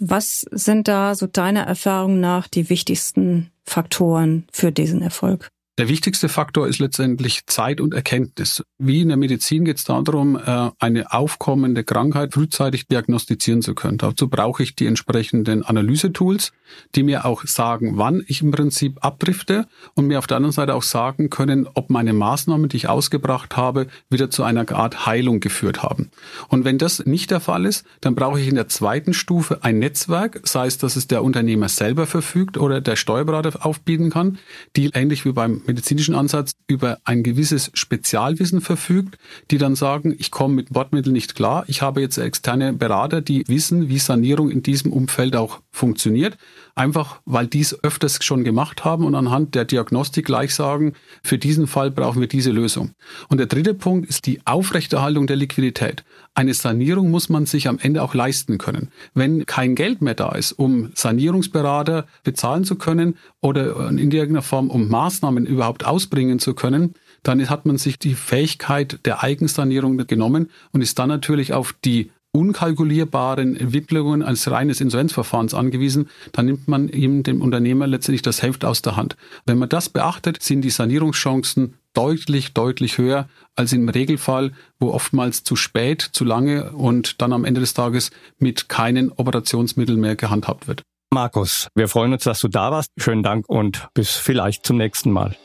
Was 0.01 0.47
sind 0.51 0.89
da 0.89 1.15
so 1.15 1.27
deiner 1.27 1.63
Erfahrung 1.63 2.21
nach 2.21 2.49
die 2.49 2.69
wichtigsten 2.69 3.51
Faktoren 3.65 4.47
für 4.53 4.73
diesen 4.73 5.03
Erfolg? 5.03 5.51
Der 5.79 5.89
wichtigste 5.89 6.31
Faktor 6.31 6.69
ist 6.69 6.79
letztendlich 6.79 7.45
Zeit 7.45 7.83
und 7.83 7.93
Erkenntnis. 7.93 8.65
Wie 8.79 9.03
in 9.03 9.09
der 9.09 9.19
Medizin 9.19 9.67
geht 9.67 9.77
es 9.77 9.85
darum, 9.85 10.37
äh, 10.37 10.71
eine 10.79 11.13
aufkommende 11.13 11.85
Krankheit 11.85 12.33
frühzeitig 12.33 12.87
diagnostizieren 12.87 13.61
zu 13.61 13.75
können. 13.75 13.99
Dazu 13.99 14.29
brauche 14.29 14.63
ich 14.63 14.75
die 14.75 14.87
entsprechenden 14.87 15.63
Analysetools, 15.63 16.53
die 16.95 17.03
mir 17.03 17.27
auch 17.27 17.45
sagen, 17.45 17.99
wann 17.99 18.25
ich 18.27 18.41
im 18.41 18.53
Prinzip 18.53 19.05
abdrifte 19.05 19.67
und 19.93 20.07
mir 20.07 20.19
auf 20.19 20.27
der 20.27 20.39
anderen 20.39 20.55
Seite 20.55 20.75
auch 20.75 20.83
sagen 20.83 21.29
können, 21.29 21.69
ob 21.75 21.91
meine 21.91 22.15
Maßnahmen, 22.15 22.71
die 22.71 22.79
ich 22.79 22.89
ausgebracht 22.89 23.59
habe, 23.59 23.87
wieder 24.09 24.31
zu 24.31 24.45
einer 24.45 24.67
Art 24.73 25.05
Heilung 25.05 25.41
geführt 25.41 25.83
haben. 25.83 26.11
Und 26.49 26.65
wenn 26.65 26.79
das 26.79 27.05
nicht 27.05 27.31
der 27.31 27.41
Fall 27.41 27.67
ist, 27.67 27.85
dann 28.01 28.15
brauche 28.15 28.41
ich 28.41 28.49
in 28.49 28.55
der 28.55 28.69
zweiten 28.69 29.13
Stufe 29.13 29.63
ein 29.63 29.79
Netzwerk, 29.79 30.41
sei 30.45 30.69
es, 30.69 30.79
dass 30.79 30.97
es 30.97 31.07
der 31.07 31.23
Unternehmer 31.23 31.69
selber 31.69 32.07
verfügt 32.07 32.57
oder 32.57 32.81
der 32.81 32.97
Steuerberater 32.97 33.67
aufbieten 33.67 34.09
kann, 34.09 34.39
die 34.75 34.91
ähnlich 34.95 35.27
wie 35.27 35.33
beim 35.33 35.66
medizinischen 35.67 36.15
Ansatz 36.15 36.53
über 36.67 36.99
ein 37.05 37.23
gewisses 37.23 37.71
Spezialwissen 37.75 38.61
verfügt, 38.61 39.19
die 39.51 39.59
dann 39.59 39.77
sagen, 39.77 40.15
ich 40.19 40.31
komme 40.31 40.55
mit 40.55 40.71
Bordmitteln 40.71 41.13
nicht 41.13 41.35
klar, 41.35 41.65
ich 41.67 41.83
habe 41.83 42.01
jetzt 42.01 42.19
externe 42.19 42.73
Berater, 42.73 43.21
die 43.21 43.45
wissen, 43.49 43.89
wie 43.89 43.99
Sanierung 43.99 44.51
in 44.51 44.63
diesem 44.63 44.93
Umfeld 44.93 45.37
auch 45.37 45.61
funktioniert, 45.71 46.37
einfach 46.75 47.21
weil 47.25 47.47
dies 47.47 47.77
öfters 47.83 48.19
schon 48.23 48.45
gemacht 48.45 48.85
haben 48.85 49.05
und 49.05 49.15
anhand 49.15 49.55
der 49.55 49.65
Diagnostik 49.65 50.27
gleich 50.27 50.55
sagen, 50.55 50.95
für 51.23 51.39
diesen 51.39 51.67
Fall 51.67 51.91
brauchen 51.91 52.21
wir 52.21 52.29
diese 52.29 52.51
Lösung. 52.51 52.93
Und 53.29 53.39
der 53.39 53.47
dritte 53.47 53.75
Punkt 53.75 54.09
ist 54.09 54.27
die 54.27 54.41
Aufrechterhaltung 54.47 55.27
der 55.27 55.37
Liquidität. 55.37 56.05
Eine 56.37 56.53
Sanierung 56.53 57.11
muss 57.11 57.31
man 57.31 57.47
sich 57.47 57.67
am 57.67 57.79
Ende 57.79 58.03
auch 58.03 58.15
leisten 58.15 58.59
können. 58.59 58.89
Wenn 59.15 59.47
kein 59.47 59.75
Geld 59.75 60.03
mehr 60.03 60.15
da 60.15 60.33
ist, 60.33 60.53
um 60.53 60.91
Sanierungsberater 60.95 62.07
bezahlen 62.25 62.65
zu 62.65 62.77
können 62.77 63.17
oder 63.41 63.89
in 63.89 63.99
irgendeiner 63.99 64.43
Form 64.43 64.69
um 64.69 64.89
Maßnahmen 64.89 65.47
überhaupt 65.47 65.87
ausbringen 65.87 66.39
zu 66.39 66.55
können, 66.55 66.95
dann 67.23 67.49
hat 67.49 67.65
man 67.65 67.79
sich 67.79 67.99
die 67.99 68.15
Fähigkeit 68.15 69.01
der 69.07 69.23
Eigensanierung 69.23 69.97
genommen 70.07 70.51
und 70.73 70.83
ist 70.83 70.99
dann 70.99 71.09
natürlich 71.09 71.55
auf 71.55 71.75
die 71.85 72.11
unkalkulierbaren 72.33 73.57
Entwicklungen 73.57 74.23
eines 74.23 74.51
reines 74.51 74.83
Insolvenzverfahrens 74.83 75.55
angewiesen, 75.55 76.11
dann 76.33 76.45
nimmt 76.45 76.69
man 76.69 76.91
ihm, 76.91 77.23
dem 77.23 77.41
Unternehmer, 77.41 77.87
letztendlich 77.87 78.21
das 78.21 78.43
Heft 78.43 78.67
aus 78.67 78.83
der 78.83 78.97
Hand. 78.97 79.17
Wenn 79.47 79.57
man 79.57 79.71
das 79.71 79.89
beachtet, 79.89 80.43
sind 80.43 80.61
die 80.61 80.71
Sanierungschancen 80.71 81.75
deutlich, 81.97 82.53
deutlich 82.53 82.99
höher 82.99 83.29
als 83.55 83.73
im 83.73 83.89
Regelfall, 83.89 84.53
wo 84.79 84.91
oftmals 84.91 85.45
zu 85.45 85.57
spät, 85.57 86.03
zu 86.03 86.25
lange 86.25 86.73
und 86.73 87.23
dann 87.23 87.33
am 87.33 87.45
Ende 87.45 87.61
des 87.61 87.75
Tages 87.75 88.11
mit 88.39 88.69
keinen 88.69 89.11
Operationsmitteln 89.11 89.99
mehr 89.99 90.17
gehandhabt 90.17 90.69
wird. 90.69 90.83
Markus, 91.11 91.69
wir 91.75 91.89
freuen 91.89 92.13
uns, 92.13 92.25
dass 92.25 92.41
du 92.41 92.49
da 92.49 92.71
warst. 92.71 92.91
Schönen 92.99 93.23
Dank 93.23 93.49
und 93.49 93.89
bis 93.95 94.11
vielleicht 94.11 94.67
zum 94.67 94.77
nächsten 94.77 95.11
Mal. 95.11 95.37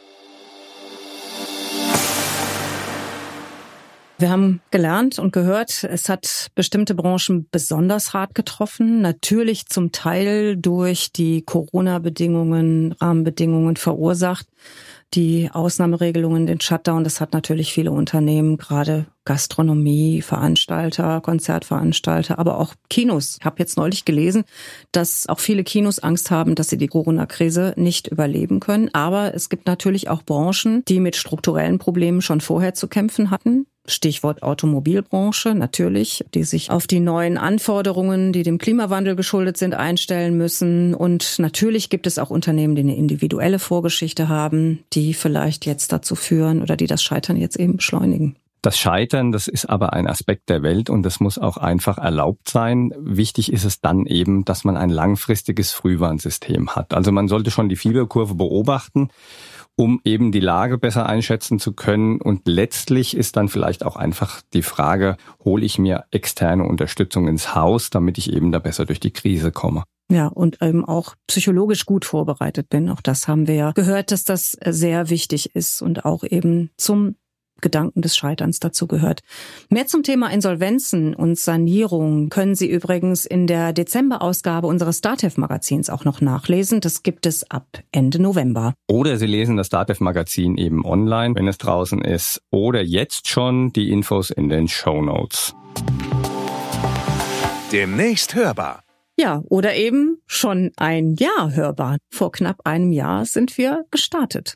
Wir 4.22 4.30
haben 4.30 4.62
gelernt 4.70 5.18
und 5.18 5.34
gehört, 5.34 5.84
es 5.84 6.08
hat 6.08 6.52
bestimmte 6.54 6.94
Branchen 6.94 7.48
besonders 7.50 8.14
hart 8.14 8.36
getroffen. 8.36 9.02
Natürlich 9.02 9.66
zum 9.66 9.92
Teil 9.92 10.58
durch 10.58 11.12
die 11.12 11.42
Corona-Bedingungen, 11.42 12.92
Rahmenbedingungen 13.02 13.78
verursacht. 13.78 14.46
Die 15.14 15.50
Ausnahmeregelungen, 15.52 16.46
den 16.46 16.62
Shutdown, 16.62 17.04
das 17.04 17.20
hat 17.20 17.34
natürlich 17.34 17.74
viele 17.74 17.92
Unternehmen, 17.92 18.56
gerade 18.56 19.08
Gastronomie, 19.26 20.22
Veranstalter, 20.22 21.20
Konzertveranstalter, 21.20 22.40
aber 22.40 22.58
auch 22.58 22.76
Kinos. 22.90 23.36
Ich 23.40 23.46
habe 23.46 23.58
jetzt 23.60 23.76
neulich 23.76 24.06
gelesen, 24.06 24.46
dass 24.94 25.28
auch 25.28 25.40
viele 25.40 25.66
Kinos 25.66 26.00
Angst 26.00 26.32
haben, 26.32 26.56
dass 26.56 26.70
sie 26.70 26.78
die 26.78 26.88
Corona-Krise 26.88 27.74
nicht 27.76 28.08
überleben 28.08 28.62
können. 28.62 28.90
Aber 28.94 29.36
es 29.36 29.50
gibt 29.50 29.68
natürlich 29.68 30.08
auch 30.08 30.24
Branchen, 30.24 30.84
die 30.88 31.02
mit 31.02 31.18
strukturellen 31.18 31.78
Problemen 31.78 32.22
schon 32.22 32.40
vorher 32.40 32.74
zu 32.74 32.88
kämpfen 32.88 33.32
hatten. 33.32 33.68
Stichwort 33.86 34.44
Automobilbranche 34.44 35.56
natürlich, 35.56 36.24
die 36.34 36.44
sich 36.44 36.70
auf 36.70 36.88
die 36.88 37.00
neuen 37.00 37.38
Anforderungen, 37.38 38.32
die 38.32 38.44
dem 38.44 38.58
Klimawandel 38.58 39.16
geschuldet 39.16 39.58
sind, 39.58 39.74
einstellen 39.74 40.38
müssen. 40.38 40.94
Und 40.94 41.40
natürlich 41.40 41.90
gibt 41.90 42.08
es 42.08 42.20
auch 42.20 42.30
Unternehmen, 42.30 42.76
die 42.76 42.82
eine 42.82 42.96
individuelle 42.96 43.60
Vorgeschichte 43.60 44.30
haben, 44.30 44.84
die 44.94 45.14
vielleicht 45.14 45.66
jetzt 45.66 45.92
dazu 45.92 46.16
führen 46.16 46.62
oder 46.62 46.78
die 46.78 46.88
das 46.88 47.02
Scheitern 47.02 47.38
jetzt 47.38 47.60
eben 47.60 47.78
beschleunigen. 47.78 48.36
Das 48.64 48.78
Scheitern, 48.78 49.32
das 49.32 49.48
ist 49.48 49.66
aber 49.66 49.94
ein 49.94 50.06
Aspekt 50.06 50.48
der 50.50 50.62
Welt 50.62 50.92
und 50.92 51.02
das 51.02 51.20
muss 51.20 51.40
auch 51.40 51.58
einfach 51.58 51.98
erlaubt 51.98 52.48
sein. 52.48 52.94
Wichtig 53.00 53.52
ist 53.52 53.66
es 53.66 53.82
dann 53.82 54.06
eben, 54.06 54.46
dass 54.46 54.64
man 54.64 54.78
ein 54.78 54.92
langfristiges 54.92 55.72
Frühwarnsystem 55.72 56.76
hat. 56.76 56.94
Also 56.94 57.12
man 57.12 57.28
sollte 57.28 57.50
schon 57.50 57.70
die 57.70 57.76
Fieberkurve 57.76 58.36
beobachten 58.36 59.10
um 59.82 60.00
eben 60.04 60.32
die 60.32 60.40
Lage 60.40 60.78
besser 60.78 61.08
einschätzen 61.08 61.58
zu 61.58 61.74
können. 61.74 62.22
Und 62.22 62.42
letztlich 62.46 63.18
ist 63.18 63.36
dann 63.36 63.50
vielleicht 63.50 63.84
auch 63.84 63.96
einfach 63.96 64.44
die 64.54 64.62
Frage, 64.62 65.18
hole 65.44 65.66
ich 65.66 65.80
mir 65.80 66.06
externe 66.12 66.66
Unterstützung 66.66 67.28
ins 67.28 67.56
Haus, 67.56 67.90
damit 67.90 68.20
ich 68.20 68.32
eben 68.32 68.52
da 68.52 68.60
besser 68.60 68.86
durch 68.86 69.00
die 69.00 69.10
Krise 69.10 69.52
komme. 69.52 69.82
Ja, 70.12 70.28
und 70.28 70.62
eben 70.62 70.86
auch 70.86 71.16
psychologisch 71.26 71.88
gut 71.88 72.06
vorbereitet 72.06 72.70
bin. 72.70 72.90
Auch 72.90 73.02
das 73.02 73.28
haben 73.28 73.48
wir 73.48 73.56
ja 73.56 73.72
gehört, 73.72 74.12
dass 74.12 74.24
das 74.24 74.56
sehr 74.64 75.10
wichtig 75.10 75.56
ist 75.56 75.82
und 75.82 76.06
auch 76.06 76.24
eben 76.24 76.70
zum 76.78 77.16
Gedanken 77.62 78.02
des 78.02 78.16
Scheiterns 78.16 78.60
dazu 78.60 78.88
gehört. 78.88 79.22
Mehr 79.70 79.88
zum 79.88 80.04
Thema 80.04 80.32
Insolvenzen 80.32 81.14
und 81.14 81.38
Sanierung 81.38 82.30
können 82.30 82.56
Sie 82.56 82.70
übrigens 82.70 83.26
in 83.26 83.48
der 83.48 83.74
Dezemberausgabe 83.74 84.68
unseres 84.68 85.02
Datev-Magazins 85.02 85.90
auch 85.90 86.06
noch 86.06 86.22
nachlesen. 86.22 86.82
Das 86.82 87.04
gibt 87.04 87.26
es 87.26 87.50
ab 87.50 87.66
Ende 87.92 88.22
November. 88.22 88.74
Oder 88.88 89.18
Sie 89.18 89.28
lesen 89.28 89.58
das 89.58 89.70
Datev-Magazin 89.70 90.58
eben 90.58 90.86
online, 90.86 91.36
wenn 91.36 91.48
es 91.48 91.58
draußen 91.58 92.02
ist. 92.02 92.42
Oder 92.50 92.82
jetzt 92.82 93.28
schon 93.28 93.72
die 93.74 93.92
Infos 93.92 94.30
in 94.30 94.50
den 94.50 94.68
Show 94.68 95.02
Notes. 95.02 95.56
Demnächst 97.72 98.36
hörbar. 98.36 98.84
Ja, 99.18 99.44
oder 99.50 99.76
eben 99.76 100.18
schon 100.26 100.72
ein 100.78 101.16
Jahr 101.16 101.54
hörbar. 101.54 101.98
Vor 102.10 102.32
knapp 102.32 102.62
einem 102.66 102.92
Jahr 102.92 103.26
sind 103.26 103.58
wir 103.58 103.86
gestartet. 103.92 104.56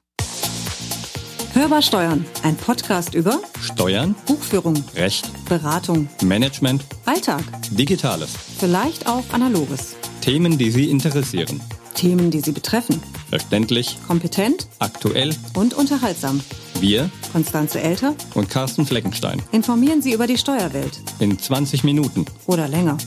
Hörbar 1.56 1.82
Steuern, 1.82 2.26
ein 2.44 2.58
Podcast 2.58 3.16
über 3.16 3.40
Steuern, 3.62 4.14
Buchführung, 4.26 4.84
Recht, 4.94 5.32
Beratung, 5.48 6.10
Management, 6.22 6.84
Alltag, 7.06 7.44
Digitales, 7.72 8.30
vielleicht 8.60 9.08
auch 9.08 9.24
Analoges. 9.32 9.96
Themen, 10.20 10.58
die 10.58 10.70
Sie 10.70 10.90
interessieren. 10.90 11.62
Themen, 11.94 12.30
die 12.30 12.42
Sie 12.42 12.52
betreffen. 12.52 13.02
Verständlich, 13.30 13.98
Kompetent 14.06 14.68
aktuell. 14.80 15.34
und 15.54 15.74
unterhaltsam. 15.74 16.42
Wir 16.82 17.10
Konstanze 17.32 17.80
Elter 17.80 18.14
und 18.34 18.50
Carsten 18.50 18.86
Fleckenstein 18.86 19.42
informieren 19.54 20.02
Sie 20.02 20.12
über 20.12 20.28
die 20.28 20.38
Steuerwelt. 20.38 21.00
in 21.20 21.40
20 21.40 21.86
Minuten 21.86 22.26
Oder 22.48 22.68
länger. 22.68 22.98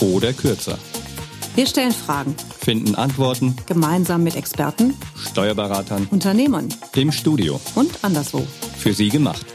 oder 0.00 0.32
kürzer. 0.32 0.78
Wir 1.56 1.66
stellen 1.66 1.90
Fragen. 1.92 2.36
Finden 2.66 2.96
Antworten 2.96 3.54
Gemeinsam 3.66 4.24
mit 4.24 4.34
Experten, 4.34 4.94
Steuerberatern 5.30 6.08
Unternehmern 6.10 6.68
im 6.96 7.12
Studio. 7.12 7.60
und 7.76 8.02
anderswo. 8.02 8.44
Für 8.76 8.92
Sie 8.92 9.08
gemacht. 9.08 9.46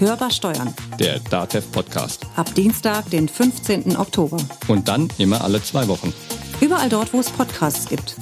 Hörbar 0.00 0.32
Steuern. 0.32 0.74
Der 0.98 1.20
DATEV 1.20 1.70
Podcast. 1.70 2.26
Ab 2.34 2.52
Dienstag, 2.56 3.08
den 3.10 3.28
15. 3.28 3.96
Oktober. 3.96 4.38
Und 4.66 4.88
dann 4.88 5.08
immer 5.18 5.44
alle 5.44 5.62
zwei 5.62 5.86
Wochen. 5.86 6.12
Überall 6.60 6.88
dort, 6.88 7.12
wo 7.12 7.20
es 7.20 7.30
Podcasts 7.30 7.88
gibt. 7.88 8.16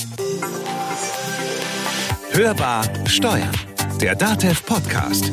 Hörbar 2.33 2.85
Steuern. 3.07 3.49
Der 4.03 4.15
DATEV 4.15 4.63
Podcast. 4.67 5.33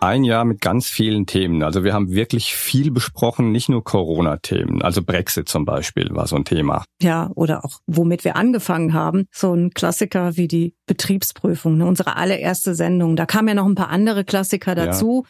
Ein 0.00 0.24
Jahr 0.24 0.44
mit 0.44 0.60
ganz 0.60 0.88
vielen 0.88 1.24
Themen. 1.26 1.62
Also 1.62 1.82
wir 1.82 1.94
haben 1.94 2.10
wirklich 2.10 2.54
viel 2.54 2.90
besprochen, 2.90 3.50
nicht 3.50 3.70
nur 3.70 3.82
Corona-Themen. 3.82 4.82
Also 4.82 5.02
Brexit 5.02 5.48
zum 5.48 5.64
Beispiel 5.64 6.10
war 6.10 6.26
so 6.26 6.36
ein 6.36 6.44
Thema. 6.44 6.84
Ja, 7.00 7.30
oder 7.34 7.64
auch 7.64 7.80
womit 7.86 8.24
wir 8.24 8.36
angefangen 8.36 8.92
haben. 8.92 9.26
So 9.32 9.54
ein 9.54 9.70
Klassiker 9.70 10.36
wie 10.36 10.48
die 10.48 10.74
Betriebsprüfung, 10.86 11.78
ne? 11.78 11.86
unsere 11.86 12.16
allererste 12.16 12.74
Sendung. 12.74 13.16
Da 13.16 13.24
kamen 13.24 13.48
ja 13.48 13.54
noch 13.54 13.66
ein 13.66 13.74
paar 13.74 13.88
andere 13.88 14.24
Klassiker 14.24 14.74
dazu. 14.74 15.24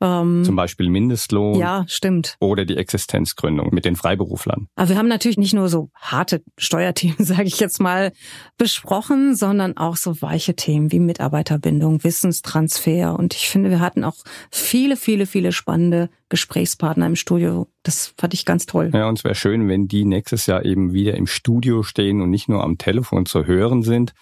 Ähm, 0.00 0.44
Zum 0.44 0.56
Beispiel 0.56 0.90
Mindestlohn 0.90 1.58
ja, 1.58 1.84
stimmt. 1.88 2.36
oder 2.38 2.66
die 2.66 2.76
Existenzgründung 2.76 3.72
mit 3.72 3.86
den 3.86 3.96
Freiberuflern. 3.96 4.68
Aber 4.76 4.90
wir 4.90 4.98
haben 4.98 5.08
natürlich 5.08 5.38
nicht 5.38 5.54
nur 5.54 5.68
so 5.68 5.90
harte 5.94 6.42
Steuerthemen, 6.58 7.16
sage 7.24 7.44
ich 7.44 7.58
jetzt 7.60 7.80
mal, 7.80 8.12
besprochen, 8.58 9.34
sondern 9.34 9.76
auch 9.76 9.96
so 9.96 10.20
weiche 10.20 10.54
Themen 10.54 10.92
wie 10.92 11.00
Mitarbeiterbindung, 11.00 12.04
Wissenstransfer. 12.04 13.18
Und 13.18 13.34
ich 13.34 13.48
finde, 13.48 13.70
wir 13.70 13.80
hatten 13.80 14.04
auch 14.04 14.16
viele, 14.50 14.96
viele, 14.96 15.26
viele 15.26 15.52
spannende 15.52 16.10
Gesprächspartner 16.28 17.06
im 17.06 17.16
Studio. 17.16 17.66
Das 17.82 18.12
fand 18.18 18.34
ich 18.34 18.44
ganz 18.44 18.66
toll. 18.66 18.90
Ja, 18.92 19.08
und 19.08 19.18
es 19.18 19.24
wäre 19.24 19.34
schön, 19.34 19.68
wenn 19.68 19.88
die 19.88 20.04
nächstes 20.04 20.46
Jahr 20.46 20.64
eben 20.64 20.92
wieder 20.92 21.14
im 21.14 21.26
Studio 21.26 21.82
stehen 21.82 22.20
und 22.20 22.30
nicht 22.30 22.48
nur 22.48 22.62
am 22.62 22.76
Telefon 22.76 23.24
zu 23.24 23.46
hören 23.46 23.82
sind. 23.82 24.12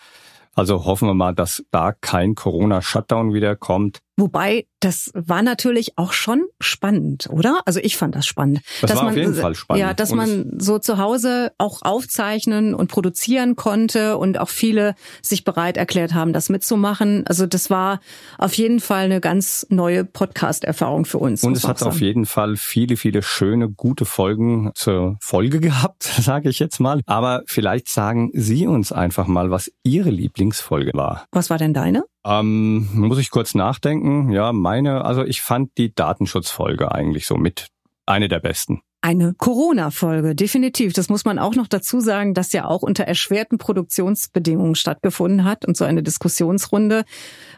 Also 0.54 0.84
hoffen 0.84 1.08
wir 1.08 1.14
mal, 1.14 1.34
dass 1.34 1.64
da 1.70 1.92
kein 1.92 2.34
Corona-Shutdown 2.34 3.34
wieder 3.34 3.56
kommt. 3.56 3.98
Wobei, 4.16 4.66
das 4.78 5.10
war 5.14 5.42
natürlich 5.42 5.98
auch 5.98 6.12
schon 6.12 6.44
spannend, 6.60 7.28
oder? 7.30 7.60
Also 7.64 7.80
ich 7.80 7.96
fand 7.96 8.14
das 8.14 8.26
spannend. 8.26 8.60
Das 8.80 8.90
dass 8.90 8.98
war 8.98 9.06
auf 9.06 9.10
man, 9.10 9.18
jeden 9.18 9.34
Fall 9.34 9.54
spannend. 9.56 9.80
Ja, 9.80 9.92
dass 9.92 10.12
Und 10.12 10.18
man 10.18 10.56
so 10.58 10.78
zu 10.78 10.98
Hause 10.98 11.52
auch 11.58 11.82
aufzeichnen 11.82 12.74
und 12.74 12.88
produzieren 12.88 13.56
konnte 13.56 14.16
und 14.16 14.38
auch 14.38 14.50
viele 14.50 14.94
sich 15.20 15.42
bereit 15.42 15.76
erklärt 15.76 16.14
haben, 16.14 16.32
das 16.32 16.48
mitzumachen. 16.48 17.26
Also 17.26 17.46
das 17.46 17.70
war 17.70 17.98
auf 18.38 18.54
jeden 18.54 18.78
Fall 18.78 19.06
eine 19.06 19.20
ganz 19.20 19.66
neue 19.68 20.04
Podcast-Erfahrung 20.04 21.06
für 21.06 21.18
uns. 21.18 21.42
Und 21.42 21.56
es 21.56 21.66
hat 21.66 21.82
auf 21.82 22.00
jeden 22.00 22.24
Fall 22.24 22.56
viele, 22.56 22.96
viele 22.96 23.22
schöne, 23.22 23.68
gute 23.68 24.04
Folgen 24.04 24.70
zur 24.74 25.16
Folge 25.20 25.58
gehabt, 25.58 26.02
sage 26.20 26.50
ich 26.50 26.60
jetzt 26.60 26.78
mal. 26.78 27.00
Aber 27.06 27.42
vielleicht 27.46 27.88
sagen 27.88 28.30
Sie 28.32 28.68
uns 28.68 28.92
einfach 28.92 29.26
mal, 29.26 29.50
was 29.50 29.72
Ihre 29.82 30.10
Lieblingsfolge 30.10 30.92
war. 30.94 31.26
Was 31.32 31.50
war 31.50 31.58
denn 31.58 31.74
deine? 31.74 32.04
Ähm, 32.26 32.88
muss 32.94 33.18
ich 33.18 33.30
kurz 33.30 33.54
nachdenken. 33.54 34.30
Ja, 34.30 34.52
meine, 34.52 35.04
also 35.04 35.24
ich 35.24 35.42
fand 35.42 35.76
die 35.76 35.94
Datenschutzfolge 35.94 36.92
eigentlich 36.92 37.26
so 37.26 37.36
mit 37.36 37.68
eine 38.06 38.28
der 38.28 38.40
besten. 38.40 38.82
Eine 39.04 39.34
Corona-Folge, 39.36 40.34
definitiv. 40.34 40.94
Das 40.94 41.10
muss 41.10 41.26
man 41.26 41.38
auch 41.38 41.54
noch 41.54 41.66
dazu 41.66 42.00
sagen, 42.00 42.32
dass 42.32 42.54
ja 42.54 42.64
auch 42.64 42.80
unter 42.80 43.04
erschwerten 43.04 43.58
Produktionsbedingungen 43.58 44.76
stattgefunden 44.76 45.44
hat 45.44 45.66
und 45.66 45.76
so 45.76 45.84
eine 45.84 46.02
Diskussionsrunde 46.02 47.04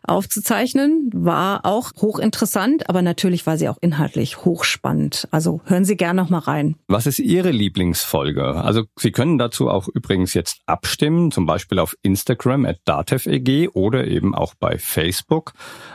aufzuzeichnen 0.02 1.08
war 1.14 1.64
auch 1.64 1.92
hochinteressant, 2.00 2.88
aber 2.88 3.00
natürlich 3.00 3.46
war 3.46 3.58
sie 3.58 3.68
auch 3.68 3.78
inhaltlich 3.80 4.44
hochspannend. 4.44 5.28
Also 5.30 5.60
hören 5.66 5.84
Sie 5.84 5.96
gerne 5.96 6.20
noch 6.20 6.30
mal 6.30 6.40
rein. 6.40 6.74
Was 6.88 7.06
ist 7.06 7.20
Ihre 7.20 7.52
Lieblingsfolge? 7.52 8.44
Also 8.44 8.82
Sie 8.98 9.12
können 9.12 9.38
dazu 9.38 9.68
auch 9.68 9.86
übrigens 9.86 10.34
jetzt 10.34 10.62
abstimmen, 10.66 11.30
zum 11.30 11.46
Beispiel 11.46 11.78
auf 11.78 11.96
Instagram 12.02 12.66
at 12.66 12.78
dateveg 12.84 13.70
oder 13.74 14.06
eben 14.08 14.34
auch 14.34 14.54
bei 14.54 14.78
Facebook. 14.78 15.52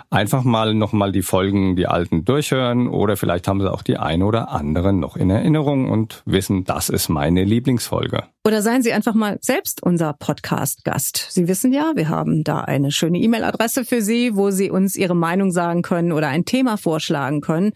Einfach 0.10 0.44
mal 0.44 0.74
noch 0.74 0.94
mal 0.94 1.12
die 1.12 1.24
Folgen, 1.24 1.76
die 1.76 1.88
alten 1.88 2.24
durchhören 2.24 2.88
oder 2.88 3.18
vielleicht 3.18 3.50
haben 3.50 3.60
Sie 3.60 3.70
auch 3.70 3.82
die 3.82 3.98
eine 3.98 4.26
oder 4.26 4.50
andere 4.50 4.94
noch 4.94 5.18
in 5.18 5.41
Erinnerung 5.42 5.90
und 5.90 6.24
wissen, 6.26 6.64
das 6.64 6.90
ist 6.90 7.10
meine 7.10 7.44
Lieblingsfolge. 7.44 8.24
Oder 8.46 8.62
seien 8.62 8.82
Sie 8.82 8.94
einfach 8.94 9.14
mal 9.14 9.38
selbst 9.42 9.84
unser 9.84 10.14
Podcast-Gast. 10.14 11.28
Sie 11.30 11.48
wissen 11.48 11.74
ja, 11.74 11.92
wir 11.96 12.10
haben 12.10 12.44
da 12.44 12.62
eine 12.62 12.92
schöne 12.92 13.20
E-Mail-Adresse 13.20 13.86
für 13.86 14.02
Sie, 14.02 14.36
wo 14.36 14.50
Sie 14.52 14.72
uns 14.72 14.96
Ihre 14.96 15.16
Meinung 15.16 15.52
sagen 15.52 15.82
können 15.82 16.12
oder 16.12 16.30
ein 16.30 16.46
Thema 16.46 16.78
vorschlagen 16.78 17.42
können. 17.42 17.74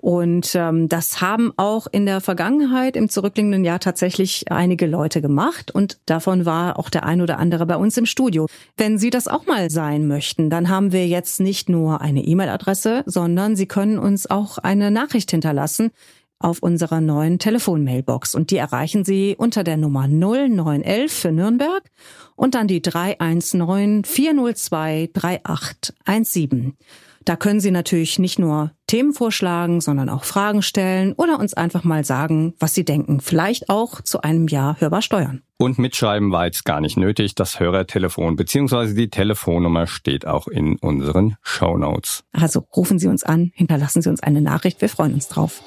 Und 0.00 0.54
ähm, 0.54 0.88
das 0.88 1.20
haben 1.20 1.52
auch 1.56 1.88
in 1.90 2.06
der 2.06 2.20
Vergangenheit, 2.20 2.94
im 2.94 3.08
zurückliegenden 3.08 3.64
Jahr 3.64 3.80
tatsächlich 3.80 4.44
einige 4.50 4.86
Leute 4.86 5.20
gemacht. 5.20 5.72
Und 5.72 5.98
davon 6.06 6.46
war 6.46 6.78
auch 6.78 6.88
der 6.88 7.04
ein 7.04 7.20
oder 7.20 7.38
andere 7.38 7.66
bei 7.66 7.76
uns 7.76 7.96
im 7.96 8.06
Studio. 8.06 8.46
Wenn 8.76 8.96
Sie 8.98 9.10
das 9.10 9.26
auch 9.26 9.46
mal 9.46 9.70
sein 9.70 10.06
möchten, 10.06 10.50
dann 10.50 10.68
haben 10.68 10.92
wir 10.92 11.08
jetzt 11.08 11.40
nicht 11.40 11.68
nur 11.68 12.00
eine 12.00 12.22
E-Mail-Adresse, 12.22 13.02
sondern 13.06 13.56
Sie 13.56 13.66
können 13.66 13.98
uns 13.98 14.30
auch 14.30 14.58
eine 14.58 14.92
Nachricht 14.92 15.32
hinterlassen 15.32 15.90
auf 16.38 16.62
unserer 16.62 17.00
neuen 17.00 17.38
Telefonmailbox 17.38 18.34
und 18.34 18.50
die 18.50 18.56
erreichen 18.56 19.04
Sie 19.04 19.34
unter 19.36 19.64
der 19.64 19.76
Nummer 19.76 20.06
0911 20.08 21.12
für 21.12 21.32
Nürnberg 21.32 21.82
und 22.36 22.54
dann 22.54 22.68
die 22.68 22.82
319 22.82 24.04
402 24.04 25.10
3817. 25.12 26.76
Da 27.28 27.36
können 27.36 27.60
Sie 27.60 27.70
natürlich 27.70 28.18
nicht 28.18 28.38
nur 28.38 28.72
Themen 28.86 29.12
vorschlagen, 29.12 29.82
sondern 29.82 30.08
auch 30.08 30.24
Fragen 30.24 30.62
stellen 30.62 31.12
oder 31.12 31.38
uns 31.38 31.52
einfach 31.52 31.84
mal 31.84 32.02
sagen, 32.02 32.54
was 32.58 32.74
Sie 32.74 32.86
denken. 32.86 33.20
Vielleicht 33.20 33.68
auch 33.68 34.00
zu 34.00 34.22
einem 34.22 34.48
Jahr 34.48 34.80
hörbar 34.80 35.02
steuern. 35.02 35.42
Und 35.58 35.78
mitschreiben 35.78 36.32
war 36.32 36.46
jetzt 36.46 36.64
gar 36.64 36.80
nicht 36.80 36.96
nötig. 36.96 37.34
Das 37.34 37.60
Hörertelefon 37.60 38.36
bzw. 38.36 38.94
die 38.94 39.10
Telefonnummer 39.10 39.86
steht 39.86 40.26
auch 40.26 40.48
in 40.48 40.76
unseren 40.76 41.36
Show 41.42 41.76
Notes. 41.76 42.24
Also 42.32 42.64
rufen 42.74 42.98
Sie 42.98 43.08
uns 43.08 43.24
an, 43.24 43.50
hinterlassen 43.54 44.00
Sie 44.00 44.08
uns 44.08 44.22
eine 44.22 44.40
Nachricht. 44.40 44.80
Wir 44.80 44.88
freuen 44.88 45.12
uns 45.12 45.28
drauf. 45.28 45.62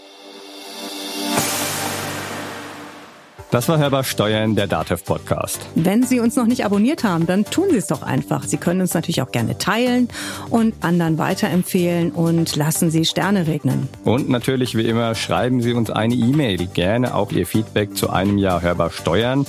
Das 3.51 3.67
war 3.67 3.77
Hörbar 3.79 4.05
Steuern, 4.05 4.55
der 4.55 4.65
DATEV 4.67 5.03
Podcast. 5.03 5.59
Wenn 5.75 6.03
Sie 6.03 6.21
uns 6.21 6.37
noch 6.37 6.45
nicht 6.45 6.63
abonniert 6.63 7.03
haben, 7.03 7.27
dann 7.27 7.43
tun 7.43 7.65
Sie 7.69 7.75
es 7.75 7.87
doch 7.87 8.01
einfach. 8.01 8.45
Sie 8.45 8.55
können 8.55 8.79
uns 8.79 8.93
natürlich 8.93 9.21
auch 9.21 9.33
gerne 9.33 9.57
teilen 9.57 10.07
und 10.49 10.73
anderen 10.79 11.17
weiterempfehlen 11.17 12.11
und 12.11 12.55
lassen 12.55 12.91
Sie 12.91 13.03
Sterne 13.03 13.47
regnen. 13.47 13.89
Und 14.05 14.29
natürlich 14.29 14.77
wie 14.77 14.85
immer 14.85 15.15
schreiben 15.15 15.61
Sie 15.61 15.73
uns 15.73 15.89
eine 15.89 16.15
E-Mail, 16.15 16.65
gerne 16.67 17.13
auch 17.13 17.33
Ihr 17.33 17.45
Feedback 17.45 17.97
zu 17.97 18.09
einem 18.09 18.37
Jahr 18.37 18.61
Hörbar 18.61 18.89
Steuern. 18.89 19.45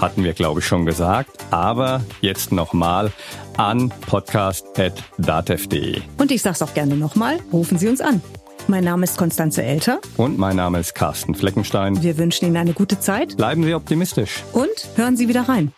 Hatten 0.00 0.24
wir, 0.24 0.32
glaube 0.32 0.60
ich, 0.60 0.66
schon 0.66 0.86
gesagt. 0.86 1.44
Aber 1.50 2.00
jetzt 2.22 2.52
nochmal 2.52 3.12
an 3.58 3.92
podcast.datev.de. 4.06 6.00
Und 6.16 6.30
ich 6.32 6.40
sage 6.40 6.54
es 6.54 6.62
auch 6.62 6.72
gerne 6.72 6.96
nochmal, 6.96 7.38
rufen 7.52 7.76
Sie 7.76 7.88
uns 7.88 8.00
an. 8.00 8.22
Mein 8.68 8.84
Name 8.84 9.04
ist 9.04 9.16
Konstanze 9.18 9.62
Elter. 9.62 10.00
Und 10.16 10.38
mein 10.38 10.56
Name 10.56 10.78
ist 10.78 10.94
Carsten 10.94 11.34
Fleckenstein. 11.34 12.02
Wir 12.02 12.16
wünschen 12.18 12.46
Ihnen 12.46 12.56
eine 12.56 12.72
gute 12.72 12.98
Zeit. 13.00 13.36
Bleiben 13.36 13.64
Sie 13.64 13.74
optimistisch. 13.74 14.42
Und 14.52 14.68
hören 14.96 15.16
Sie 15.16 15.28
wieder 15.28 15.48
rein. 15.48 15.72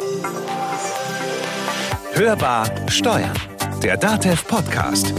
Hörbar 2.12 2.68
Steuern. 2.88 3.32
Der 3.82 3.96
Datev 3.96 4.44
Podcast. 4.46 5.12